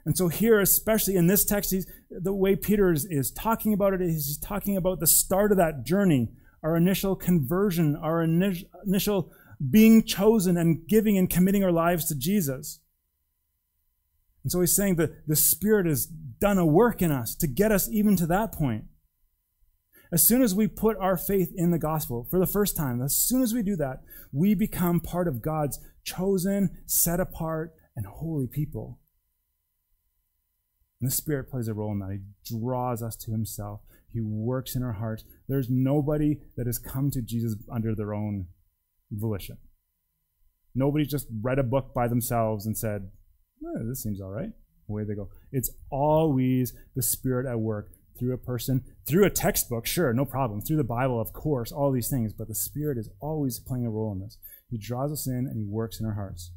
And 0.05 0.17
so 0.17 0.29
here, 0.29 0.59
especially 0.61 1.15
in 1.15 1.27
this 1.27 1.43
text, 1.43 1.73
the 2.09 2.33
way 2.33 2.55
Peter 2.55 2.93
is, 2.93 3.05
is 3.05 3.31
talking 3.31 3.73
about 3.73 3.93
it 3.93 4.01
is 4.01 4.27
he's 4.27 4.37
talking 4.37 4.77
about 4.77 4.99
the 4.99 5.07
start 5.07 5.51
of 5.51 5.57
that 5.57 5.83
journey, 5.83 6.29
our 6.63 6.77
initial 6.77 7.15
conversion, 7.15 7.95
our 7.95 8.21
initial, 8.23 8.69
initial 8.85 9.31
being 9.69 10.03
chosen 10.03 10.55
and 10.57 10.87
giving 10.87 11.17
and 11.17 11.29
committing 11.29 11.63
our 11.63 11.71
lives 11.71 12.05
to 12.05 12.15
Jesus. 12.15 12.79
And 14.47 14.51
so 14.53 14.61
he's 14.61 14.73
saying 14.73 14.95
that 14.95 15.27
the 15.27 15.35
Spirit 15.35 15.87
has 15.87 16.05
done 16.05 16.57
a 16.57 16.65
work 16.65 17.01
in 17.01 17.11
us 17.11 17.35
to 17.35 17.47
get 17.47 17.69
us 17.69 17.89
even 17.91 18.15
to 18.15 18.25
that 18.27 18.53
point. 18.53 18.85
As 20.09 20.25
soon 20.25 20.41
as 20.41 20.55
we 20.55 20.67
put 20.67 20.95
our 20.99 21.17
faith 21.17 21.51
in 21.53 21.71
the 21.71 21.77
gospel 21.77 22.25
for 22.31 22.39
the 22.39 22.47
first 22.47 22.77
time, 22.77 23.01
as 23.01 23.13
soon 23.13 23.41
as 23.41 23.53
we 23.53 23.61
do 23.61 23.75
that, 23.75 24.03
we 24.31 24.55
become 24.55 25.01
part 25.01 25.27
of 25.27 25.41
God's 25.41 25.81
chosen, 26.05 26.69
set 26.85 27.19
apart, 27.19 27.73
and 27.93 28.05
holy 28.05 28.47
people. 28.47 29.01
And 31.01 31.11
the 31.11 31.13
Spirit 31.13 31.51
plays 31.51 31.67
a 31.67 31.73
role 31.73 31.91
in 31.91 31.99
that. 31.99 32.17
He 32.17 32.57
draws 32.57 33.03
us 33.03 33.17
to 33.17 33.31
Himself. 33.31 33.81
He 34.13 34.21
works 34.21 34.77
in 34.77 34.81
our 34.81 34.93
hearts. 34.93 35.25
There's 35.49 35.67
nobody 35.69 36.37
that 36.55 36.67
has 36.67 36.79
come 36.79 37.11
to 37.11 37.21
Jesus 37.21 37.57
under 37.69 37.93
their 37.93 38.13
own 38.13 38.47
volition. 39.11 39.57
Nobody 40.73 41.05
just 41.05 41.27
read 41.41 41.59
a 41.59 41.63
book 41.63 41.93
by 41.93 42.07
themselves 42.07 42.65
and 42.65 42.77
said, 42.77 43.09
eh, 43.63 43.83
this 43.87 44.03
seems 44.03 44.21
all 44.21 44.31
right. 44.31 44.51
Away 44.89 45.03
they 45.03 45.15
go. 45.15 45.29
It's 45.51 45.69
always 45.89 46.73
the 46.95 47.01
Spirit 47.01 47.45
at 47.45 47.59
work 47.59 47.89
through 48.17 48.33
a 48.33 48.37
person, 48.37 48.83
through 49.07 49.25
a 49.25 49.29
textbook, 49.29 49.85
sure, 49.85 50.13
no 50.13 50.25
problem. 50.25 50.61
Through 50.61 50.77
the 50.77 50.83
Bible, 50.83 51.19
of 51.21 51.33
course, 51.33 51.71
all 51.71 51.91
these 51.91 52.09
things. 52.09 52.33
But 52.33 52.47
the 52.47 52.55
Spirit 52.55 52.97
is 52.97 53.09
always 53.19 53.59
playing 53.59 53.85
a 53.85 53.89
role 53.89 54.11
in 54.11 54.19
this. 54.19 54.37
He 54.69 54.77
draws 54.77 55.11
us 55.11 55.27
in 55.27 55.47
and 55.47 55.57
He 55.57 55.65
works 55.65 55.99
in 55.99 56.05
our 56.05 56.13
hearts. 56.13 56.51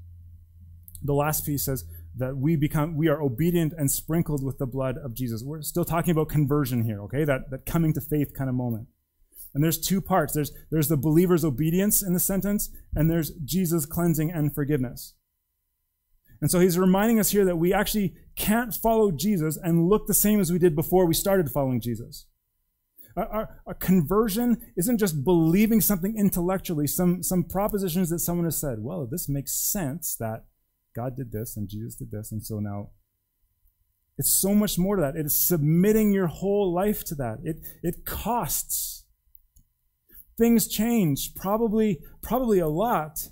The 1.03 1.15
last 1.15 1.47
piece 1.47 1.65
says 1.65 1.85
that 2.17 2.37
we 2.37 2.57
become, 2.57 2.97
we 2.97 3.09
are 3.09 3.23
obedient 3.23 3.73
and 3.77 3.91
sprinkled 3.91 4.45
with 4.45 4.59
the 4.59 4.67
blood 4.67 4.97
of 4.99 5.15
Jesus. 5.15 5.43
We're 5.43 5.63
still 5.63 5.85
talking 5.85 6.11
about 6.11 6.29
conversion 6.29 6.85
here, 6.85 7.01
okay? 7.05 7.25
That, 7.25 7.51
that 7.51 7.67
coming 7.67 7.95
to 7.95 8.01
faith 8.01 8.33
kind 8.37 8.51
of 8.51 8.57
moment. 8.57 8.89
And 9.55 9.65
there's 9.65 9.79
two 9.79 10.01
parts. 10.01 10.35
There's, 10.35 10.53
there's 10.71 10.89
the 10.89 10.97
believer's 10.97 11.45
obedience 11.45 12.03
in 12.03 12.13
the 12.13 12.21
sentence, 12.21 12.71
and 12.95 13.11
there's 13.11 13.31
Jesus' 13.45 13.87
cleansing 13.87 14.31
and 14.31 14.55
forgiveness. 14.55 15.15
And 16.41 16.51
so 16.51 16.59
he's 16.61 16.79
reminding 16.79 17.19
us 17.21 17.31
here 17.31 17.45
that 17.45 17.57
we 17.57 17.73
actually 17.75 18.15
can't 18.37 18.75
follow 18.75 19.11
Jesus 19.11 19.59
and 19.63 19.89
look 19.89 20.07
the 20.07 20.15
same 20.15 20.41
as 20.41 20.51
we 20.51 20.59
did 20.59 20.75
before 20.75 21.07
we 21.07 21.15
started 21.15 21.51
following 21.51 21.81
Jesus. 21.81 22.27
A, 23.17 23.75
conversion 23.79 24.73
isn't 24.77 24.99
just 24.99 25.25
believing 25.25 25.81
something 25.81 26.17
intellectually, 26.17 26.87
some, 26.87 27.23
some 27.23 27.45
propositions 27.45 28.09
that 28.09 28.21
someone 28.21 28.47
has 28.47 28.59
said, 28.59 28.79
well, 28.81 29.07
this 29.07 29.29
makes 29.29 29.53
sense 29.53 30.17
that 30.19 30.45
God 30.95 31.17
did 31.17 31.33
this 31.33 31.57
and 31.57 31.69
Jesus 31.69 31.97
did 31.97 32.11
this, 32.11 32.33
and 32.33 32.45
so 32.45 32.61
now 32.61 32.91
it's 34.17 34.33
so 34.33 34.55
much 34.55 34.79
more 34.79 34.97
to 34.97 35.03
that. 35.03 35.17
It 35.17 35.27
is 35.27 35.47
submitting 35.47 36.13
your 36.13 36.29
whole 36.29 36.73
life 36.73 37.05
to 37.05 37.15
that. 37.17 37.39
It, 37.43 37.57
it 37.83 38.05
costs 38.05 39.05
things 40.39 40.69
change, 40.69 41.35
probably, 41.35 42.01
probably 42.23 42.59
a 42.59 42.69
lot. 42.69 43.29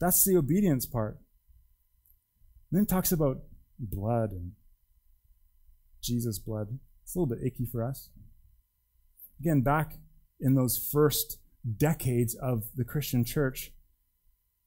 That's 0.00 0.24
the 0.24 0.36
obedience 0.36 0.86
part. 0.86 1.18
And 2.70 2.78
then 2.78 2.86
talks 2.86 3.12
about 3.12 3.42
blood 3.78 4.30
and 4.30 4.52
Jesus' 6.02 6.38
blood. 6.38 6.78
It's 7.02 7.14
a 7.14 7.18
little 7.18 7.34
bit 7.34 7.44
icky 7.46 7.66
for 7.66 7.84
us. 7.84 8.10
Again, 9.40 9.60
back 9.60 9.94
in 10.40 10.54
those 10.54 10.88
first 10.92 11.38
decades 11.76 12.34
of 12.34 12.64
the 12.74 12.84
Christian 12.84 13.24
church, 13.24 13.72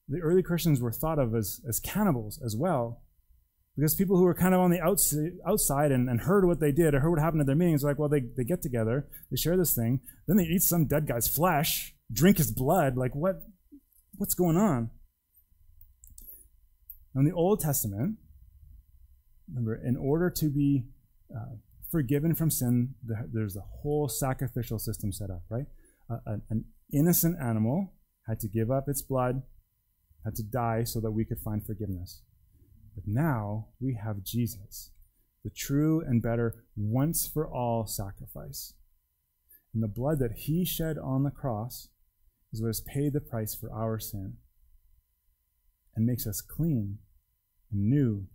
the 0.08 0.20
early 0.20 0.44
Christians 0.44 0.82
were 0.82 0.92
thought 0.92 1.20
of 1.20 1.34
as, 1.34 1.62
as 1.68 1.80
cannibals 1.80 2.40
as 2.44 2.56
well. 2.56 3.02
Because 3.76 3.96
people 3.96 4.18
who 4.18 4.24
were 4.24 4.36
kind 4.36 4.54
of 4.54 4.60
on 4.60 4.70
the 4.70 4.82
outside 5.48 5.92
and, 5.92 6.08
and 6.08 6.22
heard 6.22 6.46
what 6.46 6.60
they 6.60 6.72
did 6.72 6.94
or 6.94 7.00
heard 7.00 7.10
what 7.10 7.20
happened 7.20 7.42
at 7.42 7.48
their 7.48 7.56
meetings, 7.56 7.84
like, 7.84 7.98
well, 7.98 8.10
they, 8.10 8.20
they 8.20 8.44
get 8.44 8.62
together, 8.62 9.08
they 9.32 9.38
share 9.38 9.58
this 9.58 9.74
thing, 9.74 10.02
then 10.28 10.38
they 10.38 10.44
eat 10.44 10.62
some 10.62 10.86
dead 10.86 11.08
guy's 11.08 11.28
flesh, 11.28 11.96
drink 12.12 12.38
his 12.38 12.52
blood. 12.52 12.98
Like, 12.98 13.16
what, 13.16 13.42
what's 14.18 14.36
going 14.36 14.58
on? 14.58 14.92
In 17.16 17.26
the 17.26 17.32
Old 17.32 17.60
Testament, 17.60 18.18
remember, 19.48 19.76
in 19.76 19.96
order 19.96 20.30
to 20.30 20.50
be 20.50 20.86
uh, 21.36 21.56
forgiven 21.92 22.34
from 22.34 22.50
sin, 22.50 22.96
there's 23.32 23.56
a 23.56 23.66
whole 23.82 24.10
sacrificial 24.10 24.80
system 24.80 25.12
set 25.12 25.30
up, 25.30 25.44
right? 25.50 25.66
Uh, 26.10 26.38
an 26.50 26.66
innocent 26.92 27.38
animal 27.40 27.94
had 28.28 28.40
to 28.40 28.48
give 28.48 28.72
up 28.72 28.86
its 28.88 29.02
blood, 29.02 29.44
had 30.24 30.36
to 30.36 30.44
die 30.44 30.84
so 30.84 31.00
that 31.00 31.12
we 31.12 31.26
could 31.26 31.40
find 31.40 31.66
forgiveness. 31.66 32.22
But 32.96 33.04
now 33.08 33.68
we 33.80 34.00
have 34.04 34.24
Jesus, 34.24 34.92
the 35.44 35.50
true 35.50 36.02
and 36.02 36.22
better 36.22 36.64
once 36.76 37.28
for 37.28 37.48
all 37.48 37.86
sacrifice. 37.86 38.74
And 39.74 39.84
the 39.84 39.88
blood 39.88 40.20
that 40.20 40.34
he 40.34 40.66
shed 40.66 40.98
on 40.98 41.24
the 41.24 41.32
cross 41.32 41.90
is 42.52 42.62
what 42.62 42.68
has 42.68 42.82
paid 42.82 43.14
the 43.14 43.22
price 43.22 43.56
for 43.56 43.72
our 43.72 44.00
sin 44.00 44.38
and 45.96 46.06
makes 46.06 46.26
us 46.26 46.42
clean 46.42 46.98
and 47.72 47.90
new 47.90 48.28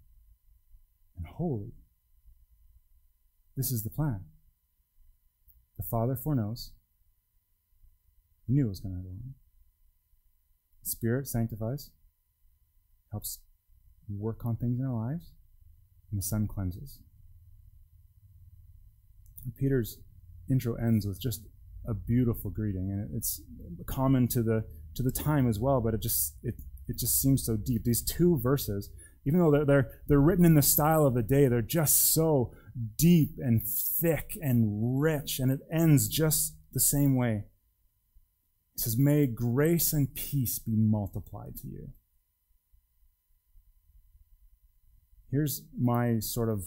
and 1.16 1.26
holy. 1.26 1.72
This 3.56 3.72
is 3.72 3.82
the 3.82 3.90
plan. 3.90 4.24
The 5.76 5.84
Father 5.84 6.16
foreknows. 6.16 6.72
He 8.46 8.54
knew 8.54 8.66
it 8.66 8.68
was 8.68 8.80
going 8.80 8.94
to 8.94 8.98
happen. 8.98 9.34
Spirit 10.82 11.26
sanctifies, 11.26 11.90
helps 13.10 13.40
work 14.08 14.46
on 14.46 14.56
things 14.56 14.78
in 14.78 14.86
our 14.86 14.94
lives, 14.94 15.32
and 16.10 16.18
the 16.18 16.22
Son 16.22 16.46
cleanses. 16.46 17.00
Peter's 19.56 19.98
intro 20.50 20.74
ends 20.74 21.06
with 21.06 21.20
just 21.20 21.42
a 21.86 21.94
beautiful 21.94 22.50
greeting, 22.50 22.90
and 22.90 23.14
it's 23.14 23.40
common 23.86 24.28
to 24.28 24.42
the 24.42 24.64
to 24.94 25.02
the 25.02 25.12
time 25.12 25.48
as 25.48 25.58
well, 25.58 25.80
but 25.80 25.94
it 25.94 26.02
just 26.02 26.36
it 26.42 26.54
it 26.88 26.98
just 26.98 27.20
seems 27.20 27.44
so 27.44 27.56
deep. 27.56 27.84
These 27.84 28.02
two 28.02 28.38
verses, 28.38 28.90
even 29.26 29.40
though 29.40 29.50
they're 29.50 29.64
they're, 29.64 29.90
they're 30.08 30.20
written 30.20 30.44
in 30.44 30.54
the 30.54 30.62
style 30.62 31.06
of 31.06 31.14
the 31.14 31.22
day, 31.22 31.46
they're 31.46 31.62
just 31.62 32.12
so 32.14 32.52
deep 32.96 33.32
and 33.38 33.62
thick 33.66 34.38
and 34.40 35.00
rich, 35.00 35.38
and 35.38 35.50
it 35.50 35.60
ends 35.72 36.08
just 36.08 36.54
the 36.72 36.80
same 36.80 37.16
way. 37.16 37.44
It 38.74 38.80
says, 38.80 38.96
May 38.96 39.26
grace 39.26 39.92
and 39.92 40.14
peace 40.14 40.58
be 40.58 40.76
multiplied 40.76 41.56
to 41.62 41.68
you. 41.68 41.88
Here's 45.30 45.62
my 45.78 46.20
sort 46.20 46.48
of 46.48 46.64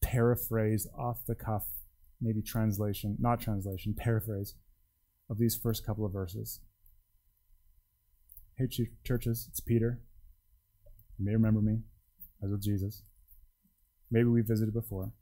paraphrase 0.00 0.86
off 0.98 1.18
the 1.26 1.34
cuff, 1.34 1.64
maybe 2.20 2.40
translation, 2.40 3.16
not 3.20 3.40
translation, 3.40 3.94
paraphrase 3.96 4.54
of 5.28 5.38
these 5.38 5.56
first 5.56 5.84
couple 5.84 6.06
of 6.06 6.12
verses. 6.12 6.60
Hey, 8.60 8.68
churches, 9.04 9.46
it's 9.48 9.60
Peter. 9.60 10.00
You 11.18 11.24
may 11.24 11.32
remember 11.32 11.62
me. 11.62 11.78
as 12.44 12.50
with 12.50 12.62
Jesus. 12.62 13.04
Maybe 14.10 14.28
we 14.28 14.42
visited 14.42 14.74
before. 14.74 15.12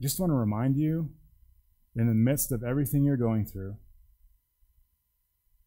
just 0.00 0.18
want 0.18 0.30
to 0.30 0.34
remind 0.34 0.78
you, 0.78 1.10
in 1.94 2.08
the 2.08 2.14
midst 2.14 2.52
of 2.52 2.64
everything 2.64 3.04
you're 3.04 3.18
going 3.18 3.44
through, 3.44 3.76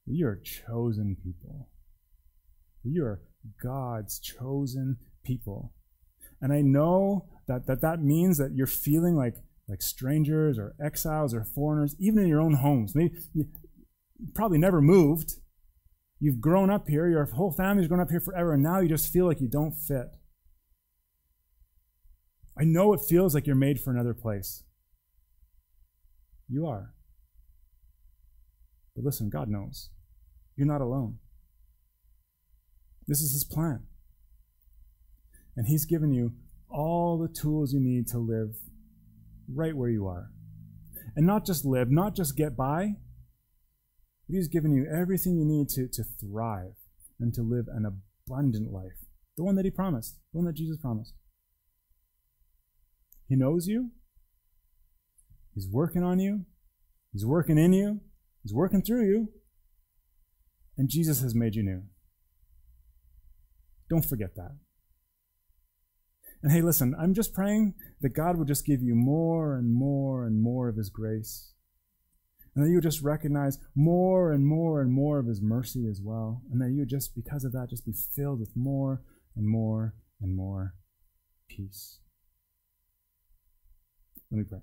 that 0.08 0.16
you're 0.16 0.38
chosen 0.38 1.18
people. 1.24 1.70
You 2.84 3.06
are 3.06 3.22
God's 3.62 4.20
chosen 4.20 4.98
people. 5.24 5.72
And 6.42 6.52
I 6.52 6.62
know 6.62 7.28
that, 7.48 7.68
that 7.68 7.82
that 7.82 8.02
means 8.02 8.40
that 8.40 8.56
you're 8.56 8.66
feeling 8.66 9.16
like, 9.16 9.36
like 9.70 9.84
strangers 9.84 10.58
or 10.58 10.74
exiles 10.84 11.36
or 11.36 11.44
foreigners, 11.44 11.96
even 12.00 12.24
in 12.24 12.28
your 12.28 12.42
own 12.42 12.56
homes. 12.56 12.96
Maybe 12.96 13.20
you 13.36 13.46
probably 14.34 14.58
never 14.58 14.82
moved. 14.82 15.36
You've 16.24 16.40
grown 16.40 16.70
up 16.70 16.88
here, 16.88 17.10
your 17.10 17.26
whole 17.26 17.52
family's 17.52 17.88
grown 17.88 18.00
up 18.00 18.12
here 18.12 18.20
forever, 18.20 18.54
and 18.54 18.62
now 18.62 18.80
you 18.80 18.88
just 18.88 19.12
feel 19.12 19.26
like 19.26 19.42
you 19.42 19.48
don't 19.48 19.74
fit. 19.74 20.06
I 22.56 22.64
know 22.64 22.94
it 22.94 23.00
feels 23.10 23.34
like 23.34 23.48
you're 23.48 23.56
made 23.56 23.82
for 23.82 23.90
another 23.90 24.14
place. 24.14 24.64
You 26.48 26.68
are. 26.68 26.94
But 28.96 29.04
listen, 29.04 29.32
God 29.32 29.50
knows. 29.50 29.90
You're 30.56 30.68
not 30.68 30.82
alone. 30.82 31.18
This 33.08 33.22
is 33.22 33.34
His 33.34 33.44
plan. 33.44 33.88
And 35.58 35.66
He's 35.66 35.86
given 35.86 36.14
you 36.14 36.34
all 36.70 37.18
the 37.18 37.34
tools 37.34 37.74
you 37.74 37.80
need 37.80 38.08
to 38.10 38.20
live 38.20 38.58
right 39.52 39.76
where 39.76 39.90
you 39.90 40.06
are. 40.06 40.30
And 41.16 41.26
not 41.26 41.48
just 41.48 41.66
live, 41.66 41.90
not 41.90 42.16
just 42.16 42.38
get 42.38 42.56
by, 42.56 42.98
but 44.32 44.38
He's 44.38 44.48
given 44.48 44.72
you 44.72 44.88
everything 44.90 45.36
you 45.36 45.44
need 45.44 45.68
to, 45.70 45.90
to 45.90 46.04
thrive 46.04 46.76
and 47.20 47.34
to 47.34 47.42
live 47.42 47.66
an 47.68 47.86
abundant 47.86 48.72
life. 48.72 49.06
The 49.36 49.44
one 49.44 49.56
that 49.56 49.66
He 49.66 49.72
promised, 49.72 50.20
the 50.32 50.38
one 50.38 50.46
that 50.46 50.56
Jesus 50.56 50.78
promised. 50.78 51.14
He 53.28 53.36
knows 53.36 53.68
you. 53.68 53.92
He's 55.54 55.68
working 55.68 56.02
on 56.02 56.20
you. 56.20 56.46
He's 57.12 57.26
working 57.26 57.58
in 57.58 57.74
you. 57.74 58.00
He's 58.42 58.54
working 58.54 58.82
through 58.82 59.06
you. 59.06 59.30
And 60.78 60.88
Jesus 60.88 61.22
has 61.22 61.36
made 61.36 61.56
you 61.56 61.64
new. 61.64 61.84
Don't 63.90 64.06
forget 64.06 64.36
that. 64.36 64.56
And 66.42 66.54
hey, 66.54 66.62
listen, 66.62 66.96
I'm 66.98 67.14
just 67.14 67.34
praying 67.34 67.74
that 68.00 68.16
God 68.16 68.38
would 68.38 68.48
just 68.48 68.66
give 68.66 68.82
you 68.82 68.96
more 68.96 69.58
and 69.58 69.74
more 69.74 70.26
and 70.26 70.42
more 70.42 70.70
of 70.70 70.78
His 70.78 70.90
grace. 70.90 71.52
And 72.56 72.66
that 72.66 72.70
you 72.70 72.76
would 72.76 72.84
just 72.84 73.02
recognize 73.02 73.58
more 73.76 74.32
and 74.32 74.46
more 74.46 74.82
and 74.82 74.92
more 74.92 75.20
of 75.20 75.28
His 75.28 75.42
mercy 75.42 75.88
as 75.90 76.02
well. 76.04 76.42
And 76.52 76.62
that 76.62 76.72
you 76.72 76.80
would 76.80 76.90
just, 76.90 77.16
because 77.16 77.46
of 77.46 77.54
that, 77.54 77.70
just 77.70 77.86
be 77.86 77.94
filled 77.94 78.40
with 78.40 78.52
more 78.56 79.02
and 79.36 79.48
more 79.48 79.96
and 80.22 80.36
more 80.36 80.74
peace. 81.48 82.00
Let 84.30 84.38
me 84.40 84.44
pray. 84.50 84.60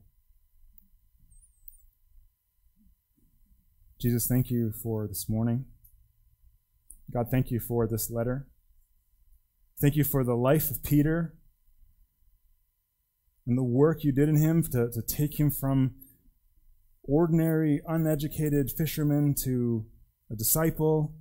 Jesus, 4.01 4.27
thank 4.29 4.51
you 4.51 4.71
for 4.71 5.09
this 5.09 5.29
morning. 5.29 5.65
God, 7.13 7.31
thank 7.31 7.51
you 7.51 7.59
for 7.59 7.87
this 7.87 8.11
letter. 8.11 8.47
Thank 9.81 9.97
you 9.97 10.05
for 10.05 10.25
the 10.25 10.35
life 10.35 10.71
of 10.71 10.83
Peter 10.83 11.35
and 13.47 13.57
the 13.57 13.65
work 13.65 14.05
you 14.05 14.13
did 14.13 14.29
in 14.29 14.37
him 14.37 14.63
to, 14.63 14.91
to 14.91 15.03
take 15.03 15.41
him 15.41 15.51
from 15.51 15.95
ordinary, 17.09 17.81
uneducated 17.89 18.71
fisherman 18.71 19.35
to 19.45 19.87
a 20.31 20.37
disciple, 20.37 21.15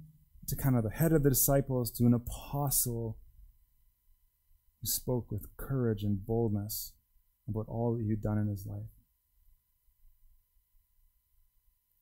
to 0.48 0.56
kind 0.56 0.76
of 0.76 0.84
the 0.84 0.90
head 0.90 1.14
of 1.14 1.24
the 1.24 1.30
disciples, 1.30 1.90
to 1.92 2.06
an 2.06 2.14
apostle 2.14 3.18
who 4.82 4.88
spoke 4.88 5.32
with 5.32 5.46
courage 5.58 6.04
and 6.04 6.26
boldness 6.26 6.94
about 7.48 7.66
all 7.70 7.96
that 7.96 8.04
he'd 8.04 8.22
done 8.22 8.38
in 8.38 8.48
his 8.48 8.66
life. 8.66 8.90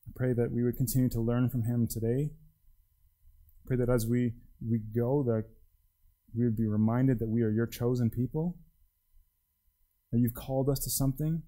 I 0.07 0.11
pray 0.15 0.33
that 0.33 0.51
we 0.51 0.63
would 0.63 0.77
continue 0.77 1.09
to 1.09 1.21
learn 1.21 1.49
from 1.49 1.63
him 1.63 1.87
today. 1.87 2.31
I 2.31 3.67
pray 3.67 3.77
that 3.77 3.89
as 3.89 4.07
we, 4.07 4.33
we 4.67 4.79
go, 4.79 5.23
that 5.23 5.45
we 6.35 6.43
would 6.43 6.57
be 6.57 6.67
reminded 6.67 7.19
that 7.19 7.29
we 7.29 7.43
are 7.43 7.51
your 7.51 7.67
chosen 7.67 8.09
people 8.09 8.57
that 10.11 10.19
you've 10.19 10.33
called 10.33 10.69
us 10.69 10.79
to 10.79 10.89
something. 10.89 11.43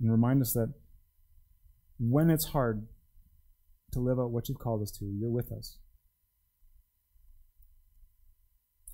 And 0.00 0.10
remind 0.10 0.40
us 0.42 0.52
that 0.52 0.72
when 1.98 2.30
it's 2.30 2.46
hard 2.46 2.86
to 3.92 4.00
live 4.00 4.18
out 4.18 4.30
what 4.30 4.48
you've 4.48 4.58
called 4.58 4.82
us 4.82 4.90
to, 4.98 5.04
you're 5.04 5.30
with 5.30 5.50
us. 5.50 5.78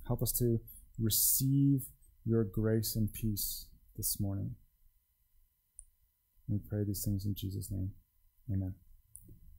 Help 0.07 0.22
us 0.22 0.32
to 0.32 0.61
receive 0.98 1.86
your 2.24 2.44
grace 2.44 2.94
and 2.96 3.12
peace 3.12 3.66
this 3.96 4.18
morning. 4.20 4.55
We 6.48 6.59
pray 6.59 6.84
these 6.84 7.02
things 7.05 7.24
in 7.24 7.34
Jesus' 7.34 7.70
name. 7.70 7.92
Amen. 8.52 8.74